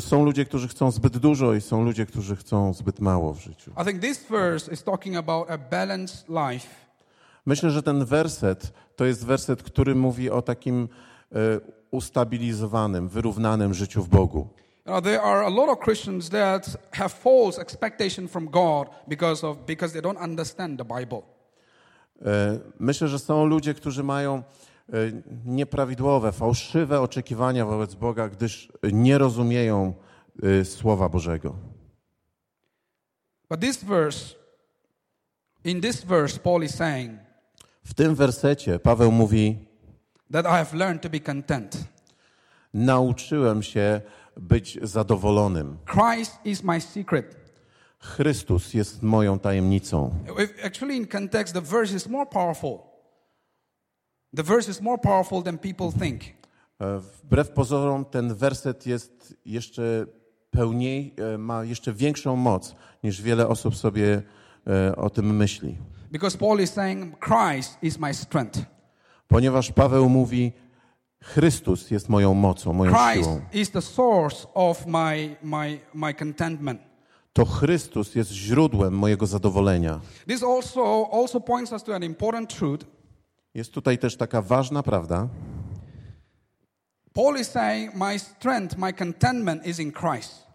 są 0.00 0.24
ludzie, 0.24 0.44
którzy 0.44 0.68
chcą 0.68 0.90
zbyt 0.90 1.18
dużo 1.18 1.54
i 1.54 1.60
są 1.60 1.84
ludzie, 1.84 2.06
którzy 2.06 2.36
chcą 2.36 2.72
zbyt 2.74 3.00
mało 3.00 3.34
w 3.34 3.40
życiu. 3.40 3.70
I 3.82 3.84
think 3.84 4.02
this 4.02 4.24
verse 4.30 4.72
is 4.72 4.82
talking 4.84 5.16
about 5.16 5.50
a 5.50 5.58
balanced 5.58 6.28
life. 6.28 6.68
Myślę, 7.46 7.70
że 7.70 7.82
ten 7.82 8.04
werset 8.04 8.72
to 8.96 9.04
jest 9.04 9.26
werset, 9.26 9.62
który 9.62 9.94
mówi 9.94 10.30
o 10.30 10.42
takim 10.42 10.88
e, 11.32 11.36
ustabilizowanym, 11.90 13.08
wyrównanym 13.08 13.74
życiu 13.74 14.02
w 14.02 14.08
Bogu. 14.08 14.38
You 14.86 14.92
know, 14.92 15.04
there 15.04 15.22
are 15.22 15.46
a 15.46 15.48
lot 15.48 15.68
of 15.68 15.78
Christians 15.84 16.28
that 16.30 16.76
have 16.92 17.08
false 17.08 17.60
expectation 17.62 18.28
from 18.28 18.46
God 18.48 18.88
because 19.08 19.46
of 19.46 19.56
because 19.66 19.92
they 19.92 20.02
don't 20.12 20.24
understand 20.24 20.78
the 20.78 20.84
Bible. 21.00 21.22
E, 22.22 22.58
Myślę, 22.80 23.08
że 23.08 23.18
są 23.18 23.44
ludzie, 23.46 23.74
którzy 23.74 24.02
mają 24.04 24.42
nieprawidłowe, 25.44 26.32
fałszywe 26.32 27.00
oczekiwania 27.00 27.66
wobec 27.66 27.94
Boga, 27.94 28.28
gdyż 28.28 28.72
nie 28.92 29.18
rozumieją 29.18 29.94
e, 30.42 30.64
Słowa 30.64 31.08
Bożego. 31.08 31.54
But 33.50 33.60
this 33.60 33.84
verse, 33.84 34.34
in 35.64 35.80
this 35.80 36.04
verse, 36.04 36.38
Paul 36.38 36.62
is 36.62 36.74
saying 36.74 37.20
W 37.84 37.94
tym 37.94 38.14
wersecie 38.14 38.78
Paweł 38.78 39.12
mówi: 39.12 39.58
that 40.32 40.46
I 40.46 40.48
have 40.48 40.76
learned 40.76 41.02
to 41.02 41.10
be 41.10 41.20
content. 41.20 41.84
Nauczyłem 42.74 43.62
się 43.62 44.00
być 44.36 44.78
zadowolonym. 44.82 45.78
Christ 45.86 46.38
is 46.44 46.62
my 46.62 46.80
secret. 46.80 47.36
Chrystus 47.98 48.74
jest 48.74 49.02
moją 49.02 49.38
tajemnicą. 49.38 50.14
Actually, 50.64 50.96
in 50.96 51.06
context, 51.06 51.54
the 51.54 51.60
verse 51.60 51.96
is 51.96 52.08
more 52.08 52.26
powerful. 52.26 52.87
The 54.36 54.42
verse 54.42 54.70
is 54.70 54.80
more 54.80 54.98
powerful 54.98 55.42
than 55.42 55.58
people 55.58 55.92
think. 55.98 56.22
E, 56.80 56.98
Wbrew 57.24 57.50
pozorom, 57.50 58.04
ten 58.04 58.34
werset 58.34 58.86
jest 58.86 59.34
jeszcze 59.44 60.06
pełniej, 60.50 61.14
e, 61.34 61.38
ma 61.38 61.64
jeszcze 61.64 61.92
większą 61.92 62.36
moc 62.36 62.74
niż 63.04 63.22
wiele 63.22 63.48
osób 63.48 63.76
sobie 63.76 64.22
e, 64.66 64.96
o 64.96 65.10
tym 65.10 65.36
myśli. 65.36 65.76
Because 66.10 66.38
Paul 66.38 66.60
is 66.60 66.72
saying, 66.72 67.14
Christ 67.20 67.78
is 67.82 67.98
my 67.98 68.14
strength. 68.14 68.60
Ponieważ 69.28 69.72
Paweł 69.72 70.08
mówi: 70.08 70.52
Chrystus 71.22 71.90
jest 71.90 72.08
moją 72.08 72.34
mocą, 72.34 72.72
moją 72.72 72.92
Christ 72.92 73.28
siłą. 73.28 73.40
is 73.52 73.70
the 73.70 73.82
source 73.82 74.46
of 74.54 74.86
my, 74.86 75.36
my, 75.42 75.78
my 75.94 76.14
contentment. 76.14 76.80
to 77.32 77.44
Chrystus 77.44 78.14
jest 78.14 78.30
źródłem 78.30 78.94
mojego 78.94 79.26
zadowolenia. 79.26 80.00
This 80.26 80.42
also 80.42 81.08
also 81.12 81.40
points 81.40 81.72
us 81.72 81.84
to 81.84 81.94
an 81.94 82.02
important 82.02 82.54
truth. 82.58 82.97
Jest 83.54 83.72
tutaj 83.72 83.98
też 83.98 84.16
taka 84.16 84.42
ważna 84.42 84.82
prawda. 84.82 85.28
Paul 87.12 87.36
is 87.40 87.50
saying, 87.50 87.94
My 87.94 88.18
strength, 88.18 88.78
my 88.78 88.92
contentment 88.92 89.66
is 89.66 89.78
in 89.80 89.92
Christ. 89.92 90.46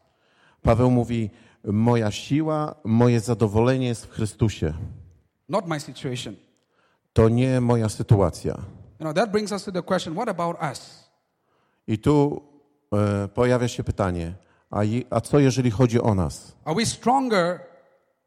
Paweł 0.62 0.92
mówi: 0.92 1.30
Moja 1.64 2.12
siła, 2.12 2.76
moje 2.84 3.20
zadowolenie 3.20 3.88
jest 3.88 4.06
w 4.06 4.10
Chrystusie. 4.10 4.74
not 5.50 5.68
my 5.68 5.80
situation. 5.80 6.36
To 7.14 7.30
nie 7.30 7.62
moja 7.62 7.90
sytuacja. 7.90 8.54
You 9.00 9.06
know, 9.06 9.14
that 9.14 9.32
brings 9.32 9.52
us 9.52 9.64
to 9.64 9.72
the 9.72 9.82
question 9.82 10.14
what 10.16 10.30
about 10.30 10.58
us? 10.72 11.10
I 11.88 11.98
tu 11.98 12.42
e, 12.94 13.28
pojawia 13.28 13.68
się 13.68 13.84
pytanie: 13.84 14.34
a, 14.72 14.84
je, 14.84 15.02
a 15.10 15.22
co 15.22 15.40
jeżeli 15.40 15.72
chodzi 15.72 16.02
o 16.02 16.16
nas? 16.16 16.56
Are 16.66 16.76
we 16.76 16.86
stronger 16.86 17.60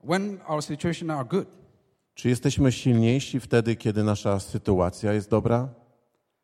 when 0.04 0.38
our 0.48 0.62
situation 0.62 1.10
are 1.10 1.24
good? 1.24 1.46
Czy 2.16 2.28
jesteśmy 2.28 2.72
silniejsi 2.72 3.40
wtedy, 3.40 3.76
kiedy 3.76 4.04
nasza 4.04 4.40
sytuacja 4.40 5.12
jest 5.12 5.30
dobra? 5.30 5.68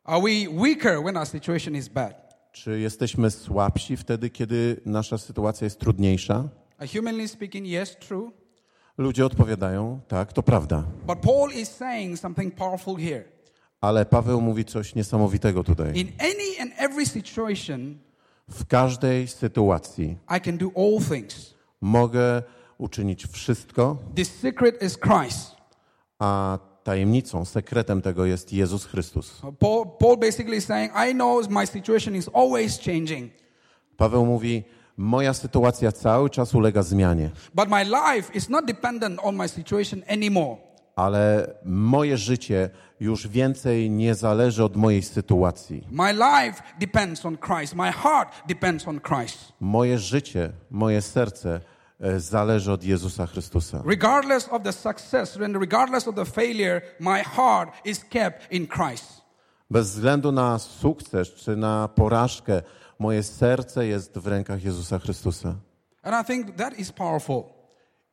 Are 0.03 0.21
we 0.21 0.49
weaker 0.61 1.01
when 1.03 1.17
our 1.17 1.25
situation 1.27 1.75
is 1.75 1.87
bad? 1.87 2.33
Czy 2.51 2.79
jesteśmy 2.79 3.31
słabsi 3.31 3.97
wtedy, 3.97 4.29
kiedy 4.29 4.81
nasza 4.85 5.17
sytuacja 5.17 5.65
jest 5.65 5.79
trudniejsza? 5.79 6.49
Uh, 6.81 6.91
humanly 6.91 7.27
speaking, 7.27 7.67
yes, 7.67 7.97
true. 7.99 8.31
Ludzie 8.97 9.25
odpowiadają: 9.25 9.99
tak, 10.07 10.33
to 10.33 10.43
prawda. 10.43 10.83
But 11.07 11.19
Paul 11.19 11.51
is 11.51 11.69
saying 11.71 12.19
something 12.19 12.55
powerful 12.55 12.95
here. 12.97 13.23
Ale 13.81 14.05
Paweł 14.05 14.41
mówi 14.41 14.65
coś 14.65 14.95
niesamowitego 14.95 15.63
tutaj. 15.63 15.99
In 15.99 16.07
any 16.19 16.61
and 16.61 16.71
every 16.77 17.05
situation, 17.05 17.97
W 18.49 18.65
każdej 18.65 19.27
sytuacji 19.27 20.17
I 20.37 20.41
can 20.41 20.57
do 20.57 20.67
all 20.75 20.99
things. 21.09 21.53
mogę 21.81 22.43
uczynić 22.77 23.25
wszystko, 23.27 23.97
The 24.15 24.25
secret 24.25 24.83
is 24.83 24.97
Christ. 24.97 25.62
A 26.23 26.59
tajemnicą, 26.83 27.45
sekretem 27.45 28.01
tego 28.01 28.25
jest 28.25 28.53
Jezus 28.53 28.85
Chrystus. 28.85 29.43
Uh, 29.43 29.57
Paul, 29.59 29.85
Paul 29.99 30.17
basically 30.17 30.57
is 30.57 30.65
saying, 30.65 30.91
I 31.09 31.13
know 31.13 31.49
my 31.49 31.67
situation 31.67 32.15
is 32.15 32.29
always 32.33 32.79
changing, 32.79 33.31
Paweł 33.97 34.25
mówi: 34.25 34.63
Moja 34.97 35.33
sytuacja 35.33 35.91
cały 35.91 36.29
czas 36.29 36.55
ulega 36.55 36.83
zmianie, 36.83 37.31
but 37.53 37.69
my 37.69 37.83
life 37.83 38.33
is 38.33 38.49
not 38.49 38.65
dependent 38.65 39.19
on 39.23 39.35
my 39.35 39.49
situation 39.49 40.01
anymore. 40.09 40.57
ale 40.95 41.53
moje 41.65 42.17
życie 42.17 42.69
już 42.99 43.27
więcej 43.27 43.89
nie 43.89 44.15
zależy 44.15 44.63
od 44.63 44.75
mojej 44.75 45.03
sytuacji. 45.03 45.87
My 45.91 46.13
life 46.13 46.63
depends 46.79 47.25
on 47.25 47.37
Christ. 47.37 47.75
My 47.75 47.91
heart 47.91 48.47
depends 48.47 48.87
on 48.87 48.99
Christ. 48.99 49.53
Moje 49.59 49.97
życie, 49.97 50.51
moje 50.71 51.01
serce 51.01 51.59
zależy 52.17 52.71
od 52.71 52.83
Jezusa 52.83 53.27
Chrystusa. 53.27 53.81
Regardless 53.85 54.49
of 54.49 54.63
the 54.63 54.73
success 54.73 55.37
and 55.45 55.55
regardless 55.55 56.07
of 56.07 56.15
the 56.15 56.25
failure, 56.25 56.81
my 56.99 57.23
heart 57.23 57.69
is 57.85 58.05
kept 58.09 58.51
in 58.51 58.67
Christ. 58.67 59.21
Bez 59.71 59.89
względu 59.89 60.31
na 60.31 60.59
sukces 60.59 61.33
czy 61.33 61.55
na 61.55 61.87
porażkę, 61.87 62.61
moje 62.99 63.23
serce 63.23 63.87
jest 63.87 64.17
w 64.17 64.27
rękach 64.27 64.63
Jezusa 64.63 64.99
Chrystusa. 64.99 65.55
And 66.03 66.15
I 66.23 66.33
think 66.33 66.55
that 66.55 66.79
is 66.79 66.91
powerful. 66.91 67.43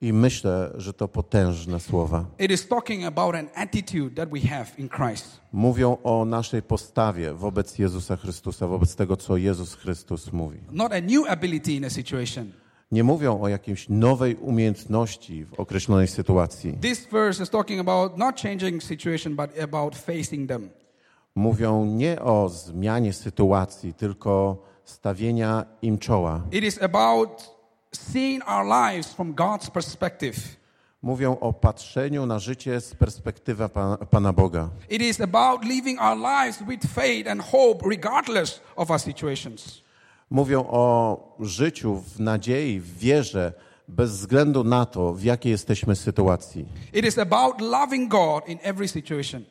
I 0.01 0.13
myślę, 0.13 0.73
że 0.75 0.93
to 0.93 1.09
potężne 1.09 1.81
słowa. 1.81 2.25
It 2.39 2.51
is 2.51 2.69
talking 2.69 3.05
about 3.05 3.35
an 3.35 3.49
attitude 3.55 4.11
that 4.17 4.29
we 4.31 4.41
have 4.41 4.67
in 4.79 4.89
Christ. 4.89 5.41
Mówią 5.53 5.97
o 6.03 6.25
naszej 6.25 6.63
postawie 6.63 7.35
wobec 7.35 7.79
Jezusa 7.79 8.17
Chrystusa, 8.17 8.67
wobec 8.67 8.97
tego, 8.97 9.17
co 9.17 9.37
Jezus 9.37 9.75
Chrystus 9.75 10.33
mówi. 10.33 10.59
Not 10.71 10.93
a 10.93 11.01
new 11.01 11.31
ability 11.31 11.73
in 11.73 11.85
a 11.85 11.91
situation. 11.91 12.53
Nie 12.91 13.05
mówią 13.05 13.41
o 13.41 13.49
jakiejś 13.49 13.89
nowej 13.89 14.37
umiejętności 14.37 15.45
w 15.45 15.61
określonej 15.61 16.09
sytuacji. 16.09 16.79
This 16.81 17.07
verse 17.07 17.43
is 17.43 17.51
talking 17.51 17.81
about 17.81 18.19
not 18.19 18.41
changing 18.41 18.83
situation, 18.83 19.37
but 19.37 19.61
about 19.63 19.97
facing 19.97 20.49
them. 20.49 20.71
Mówią 21.35 21.85
nie 21.85 22.21
o 22.23 22.49
zmianie 22.49 23.13
sytuacji, 23.13 23.95
tylko 23.95 24.63
stawienia 24.85 25.65
im 25.83 25.99
czoła. 25.99 26.41
It 26.53 26.65
is 26.65 26.83
about 26.83 27.61
seeing 27.93 28.49
our 28.49 28.67
lives 28.67 29.13
from 29.13 29.35
God's 29.35 29.71
perspective. 29.71 30.37
Mówią 31.03 31.39
o 31.39 31.53
patrzeniu 31.53 32.27
na 32.27 32.39
życie 32.39 32.81
z 32.81 32.95
perspektywy 32.95 33.69
Pana, 33.69 33.97
Pana 33.97 34.33
Boga. 34.33 34.69
It 34.89 35.03
is 35.03 35.21
about 35.21 35.65
living 35.65 36.01
our 36.01 36.17
lives 36.17 36.63
with 36.69 36.87
faith 36.95 37.29
and 37.29 37.43
hope, 37.43 37.89
regardless 37.91 38.61
of 38.77 38.91
our 38.91 39.01
situations. 39.01 39.83
Mówią 40.31 40.65
o 40.69 41.17
życiu 41.41 41.97
w 41.97 42.21
nadziei, 42.21 42.81
w 42.81 42.99
wierze, 42.99 43.53
bez 43.89 44.11
względu 44.11 44.65
na 44.65 44.87
to, 44.87 45.13
w 45.13 45.23
jakiej 45.23 45.53
jesteśmy 45.53 45.97
sytuacji. 45.97 46.67
It 46.93 47.05
is 47.05 47.19
about 47.19 47.61
loving 47.61 48.11
God 48.11 48.49
in 48.49 48.59
every 48.63 48.89
situation. 48.89 49.45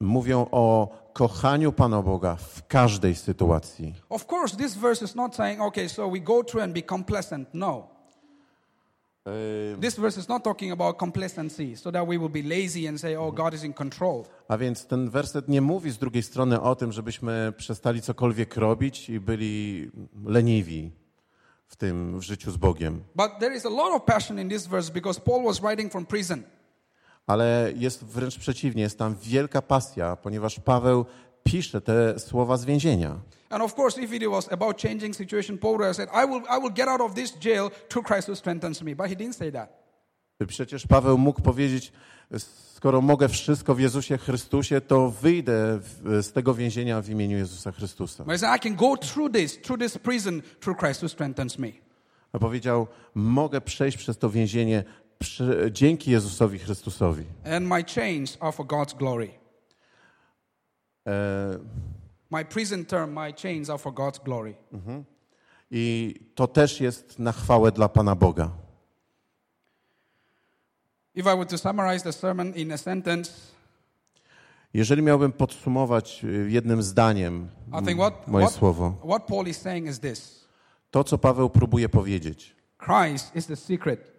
Mówią 0.00 0.46
o 0.50 0.88
kochaniu 1.12 1.72
Pana 1.72 2.02
Boga 2.02 2.36
w 2.36 2.66
każdej 2.66 3.14
sytuacji. 3.14 3.94
Of 4.08 4.32
course, 4.32 4.56
this 4.56 4.74
verse 4.74 5.04
is 5.04 5.14
not 5.14 5.34
saying, 5.34 5.60
okay, 5.60 5.88
so 5.88 6.10
we 6.10 6.20
go 6.20 6.44
through 6.44 6.64
and 6.64 6.74
be 6.74 6.82
complacent. 6.82 7.48
No. 7.54 7.97
This 9.80 9.96
verse 9.96 10.20
is 10.20 10.28
not 10.28 10.44
talking 10.44 10.72
about 10.72 10.98
complacency, 10.98 11.76
so 11.76 11.92
that 11.92 12.08
we 12.08 12.18
will 12.18 12.30
be 12.30 12.42
lazy 12.42 12.88
and 12.88 13.00
say, 13.00 13.16
oh, 13.16 13.32
God 13.32 13.54
is 13.54 13.64
in 13.64 13.72
control. 13.72 14.24
A 14.48 14.58
więc 14.58 14.86
ten 14.86 15.10
werset 15.10 15.48
nie 15.48 15.60
mówi 15.60 15.90
z 15.90 15.98
drugiej 15.98 16.22
strony 16.22 16.60
o 16.60 16.76
tym, 16.76 16.92
żebyśmy 16.92 17.52
przestali 17.56 18.02
cokolwiek 18.02 18.56
robić 18.56 19.10
i 19.10 19.20
byli 19.20 19.90
leniwi 20.26 20.90
w 21.66 21.76
tym 21.76 22.20
w 22.20 22.22
życiu 22.22 22.50
z 22.50 22.56
Bogiem. 22.56 23.02
But 23.14 23.30
there 23.40 23.56
is 23.56 23.66
a 23.66 23.70
lot 23.70 23.92
of 23.92 24.04
passion 24.04 24.40
in 24.40 24.48
this 24.48 24.66
verse 24.66 24.92
because 24.92 25.20
Paul 25.20 25.44
was 25.44 25.60
writing 25.60 25.92
from 25.92 26.06
prison. 26.06 26.42
Ale 27.26 27.72
jest 27.76 28.04
wręcz 28.04 28.38
przeciwnie, 28.38 28.82
jest 28.82 28.98
tam 28.98 29.16
wielka 29.22 29.62
pasja, 29.62 30.16
ponieważ 30.16 30.60
Paweł 30.60 31.04
pisze 31.50 31.80
te 31.80 32.18
słowa 32.18 32.56
z 32.56 32.64
więzienia. 32.64 33.20
And 33.50 33.62
of 33.62 33.74
course, 33.78 34.02
if 34.02 34.16
it 34.16 34.30
was 34.30 34.52
about 34.52 34.82
changing 34.82 35.16
situation, 35.16 35.58
Paul 35.58 35.94
said, 35.94 36.08
I 36.12 36.26
will, 36.26 36.42
I 36.50 36.58
will 36.60 36.72
get 36.72 36.88
out 36.88 37.00
of 37.00 37.14
this 37.14 37.32
jail 37.40 37.70
through 37.88 38.06
Christ 38.06 38.28
who 38.28 38.36
strengthens 38.36 38.82
me. 38.82 38.94
But 38.94 39.06
he 39.06 39.16
didn't 39.16 39.36
say 39.36 39.52
that. 39.52 39.88
Przecież 40.46 40.86
Paweł 40.86 41.18
mógł 41.18 41.42
powiedzieć, 41.42 41.92
skoro 42.74 43.00
mogę 43.00 43.28
wszystko 43.28 43.74
w 43.74 43.80
Jezusie 43.80 44.18
Chrystusie, 44.18 44.80
to 44.80 45.10
wyjdę 45.10 45.78
z 46.22 46.32
tego 46.32 46.54
więzienia 46.54 47.00
w 47.02 47.08
imieniu 47.08 47.38
Jezusa 47.38 47.72
Chrystusa. 47.72 48.24
I 48.56 48.60
can 48.60 48.76
go 48.76 48.96
through 48.96 49.32
this, 49.32 49.60
through 49.60 49.80
this 49.80 49.98
prison, 49.98 50.42
through 50.60 50.78
Christ 50.78 51.02
who 51.02 51.08
strengthens 51.08 51.58
me. 51.58 51.68
A 52.32 52.38
powiedział, 52.38 52.86
mogę 53.14 53.60
przejść 53.60 53.98
przez 53.98 54.18
to 54.18 54.30
więzienie 54.30 54.84
przy, 55.18 55.70
dzięki 55.72 56.10
Jezusowi 56.10 56.58
Chrystusowi. 56.58 57.24
And 57.44 57.66
my 57.66 57.84
chains 57.84 58.38
are 58.40 58.52
for 58.52 58.66
God's 58.66 58.96
glory. 58.96 59.37
E, 61.06 61.10
My 62.30 62.44
prison 62.44 62.84
term, 62.84 63.12
my 63.12 63.32
chains 63.32 63.70
are 63.70 63.78
for 63.78 63.94
God's 63.94 64.18
glory. 64.24 64.54
I 65.70 66.14
to 66.34 66.46
też 66.46 66.80
jest 66.80 67.18
na 67.18 67.32
chwałę 67.32 67.72
dla 67.72 67.88
Pana 67.88 68.14
Boga. 68.14 68.50
If 71.14 71.26
I 71.26 71.36
were 71.36 71.46
to 71.46 71.58
summarize 71.58 72.04
the 72.04 72.12
sermon 72.12 72.54
in 72.54 72.72
a 72.72 72.78
sentence, 72.78 73.32
Jeżeli 74.74 75.02
miałbym 75.02 75.32
podsumować 75.32 76.24
y, 76.24 76.50
jednym 76.50 76.82
zdaniem 76.82 77.48
what, 77.96 78.28
moje 78.28 78.46
what, 78.46 78.58
słowo, 78.58 78.94
what 79.04 79.26
Paul 79.26 79.46
is 79.48 79.56
saying 79.60 79.88
is 79.88 80.00
this 80.00 80.48
to 80.90 81.04
co 81.04 81.18
Paweł 81.18 81.50
próbuje 81.50 81.88
powiedzieć. 81.88 82.56
Christ 82.78 83.36
is 83.36 83.46
the 83.46 83.56
secret, 83.56 84.12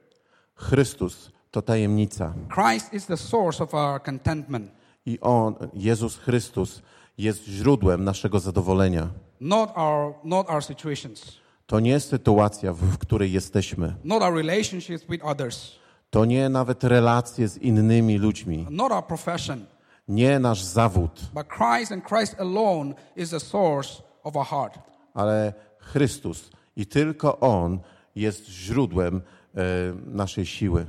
Chrystus 0.56 1.32
to 1.52 1.62
tajemnica 1.62 2.34
Christ 2.56 2.94
is 2.94 3.06
the 3.06 3.18
source 3.18 3.64
of 3.64 3.74
our 3.74 4.04
contentment, 4.04 4.72
i 5.06 5.20
On, 5.22 5.56
Jezus 5.74 6.18
Chrystus, 6.18 6.82
jest 7.18 7.44
źródłem 7.46 8.04
naszego 8.04 8.40
zadowolenia. 8.40 9.08
not 9.42 9.70
our, 9.76 10.14
not 10.24 10.50
our 10.50 10.64
situations, 10.64 11.38
To 11.68 11.80
nie 11.80 12.00
sytuacja, 12.00 12.74
w, 12.74 12.98
której 12.98 13.32
jesteśmy. 13.32 13.96
not 14.04 14.24
our 14.24 14.34
relationships 14.36 15.06
with 15.10 15.26
others, 15.26 15.72
To 16.10 16.26
nie 16.26 16.50
nawet 16.50 16.84
relacje 16.84 17.48
z 17.48 17.58
innymi 17.58 18.18
ludźmi. 18.18 18.66
not 18.70 18.92
our 18.92 19.06
profession, 19.08 19.66
Nie 20.08 20.40
nasz 20.40 20.64
zawód, 20.64 21.22
but 21.34 21.48
Christ 21.48 21.92
and 21.92 22.04
Christ 22.08 22.36
alone 22.40 22.94
is 23.16 23.30
the 23.30 23.40
source 23.40 24.02
of 24.24 24.36
our 24.36 24.46
heart. 24.46 24.80
ale 25.14 25.54
Chrystus 25.80 26.50
i 26.76 26.86
tylko 26.86 27.40
On 27.40 27.80
jest 28.16 28.46
źródłem 28.50 29.22
e, 29.56 29.62
naszej 30.06 30.46
siły. 30.46 30.86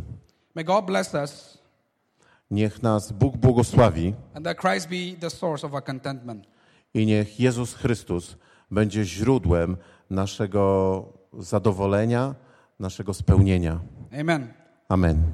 May 0.55 0.65
God 0.65 0.85
bless 0.85 1.15
us 1.15 1.59
Niech 2.51 2.83
nas 2.83 3.13
Bóg 3.13 3.37
błogosławi 3.37 4.15
i 6.95 7.07
niech 7.07 7.41
Jezus 7.41 7.75
Chrystus 7.75 8.37
będzie 8.71 9.05
źródłem 9.05 9.77
naszego 10.11 11.05
zadowolenia, 11.39 12.35
naszego 12.79 13.15
spełnienia. 13.15 13.81
Amen. 14.21 14.53
Amen. 14.89 15.33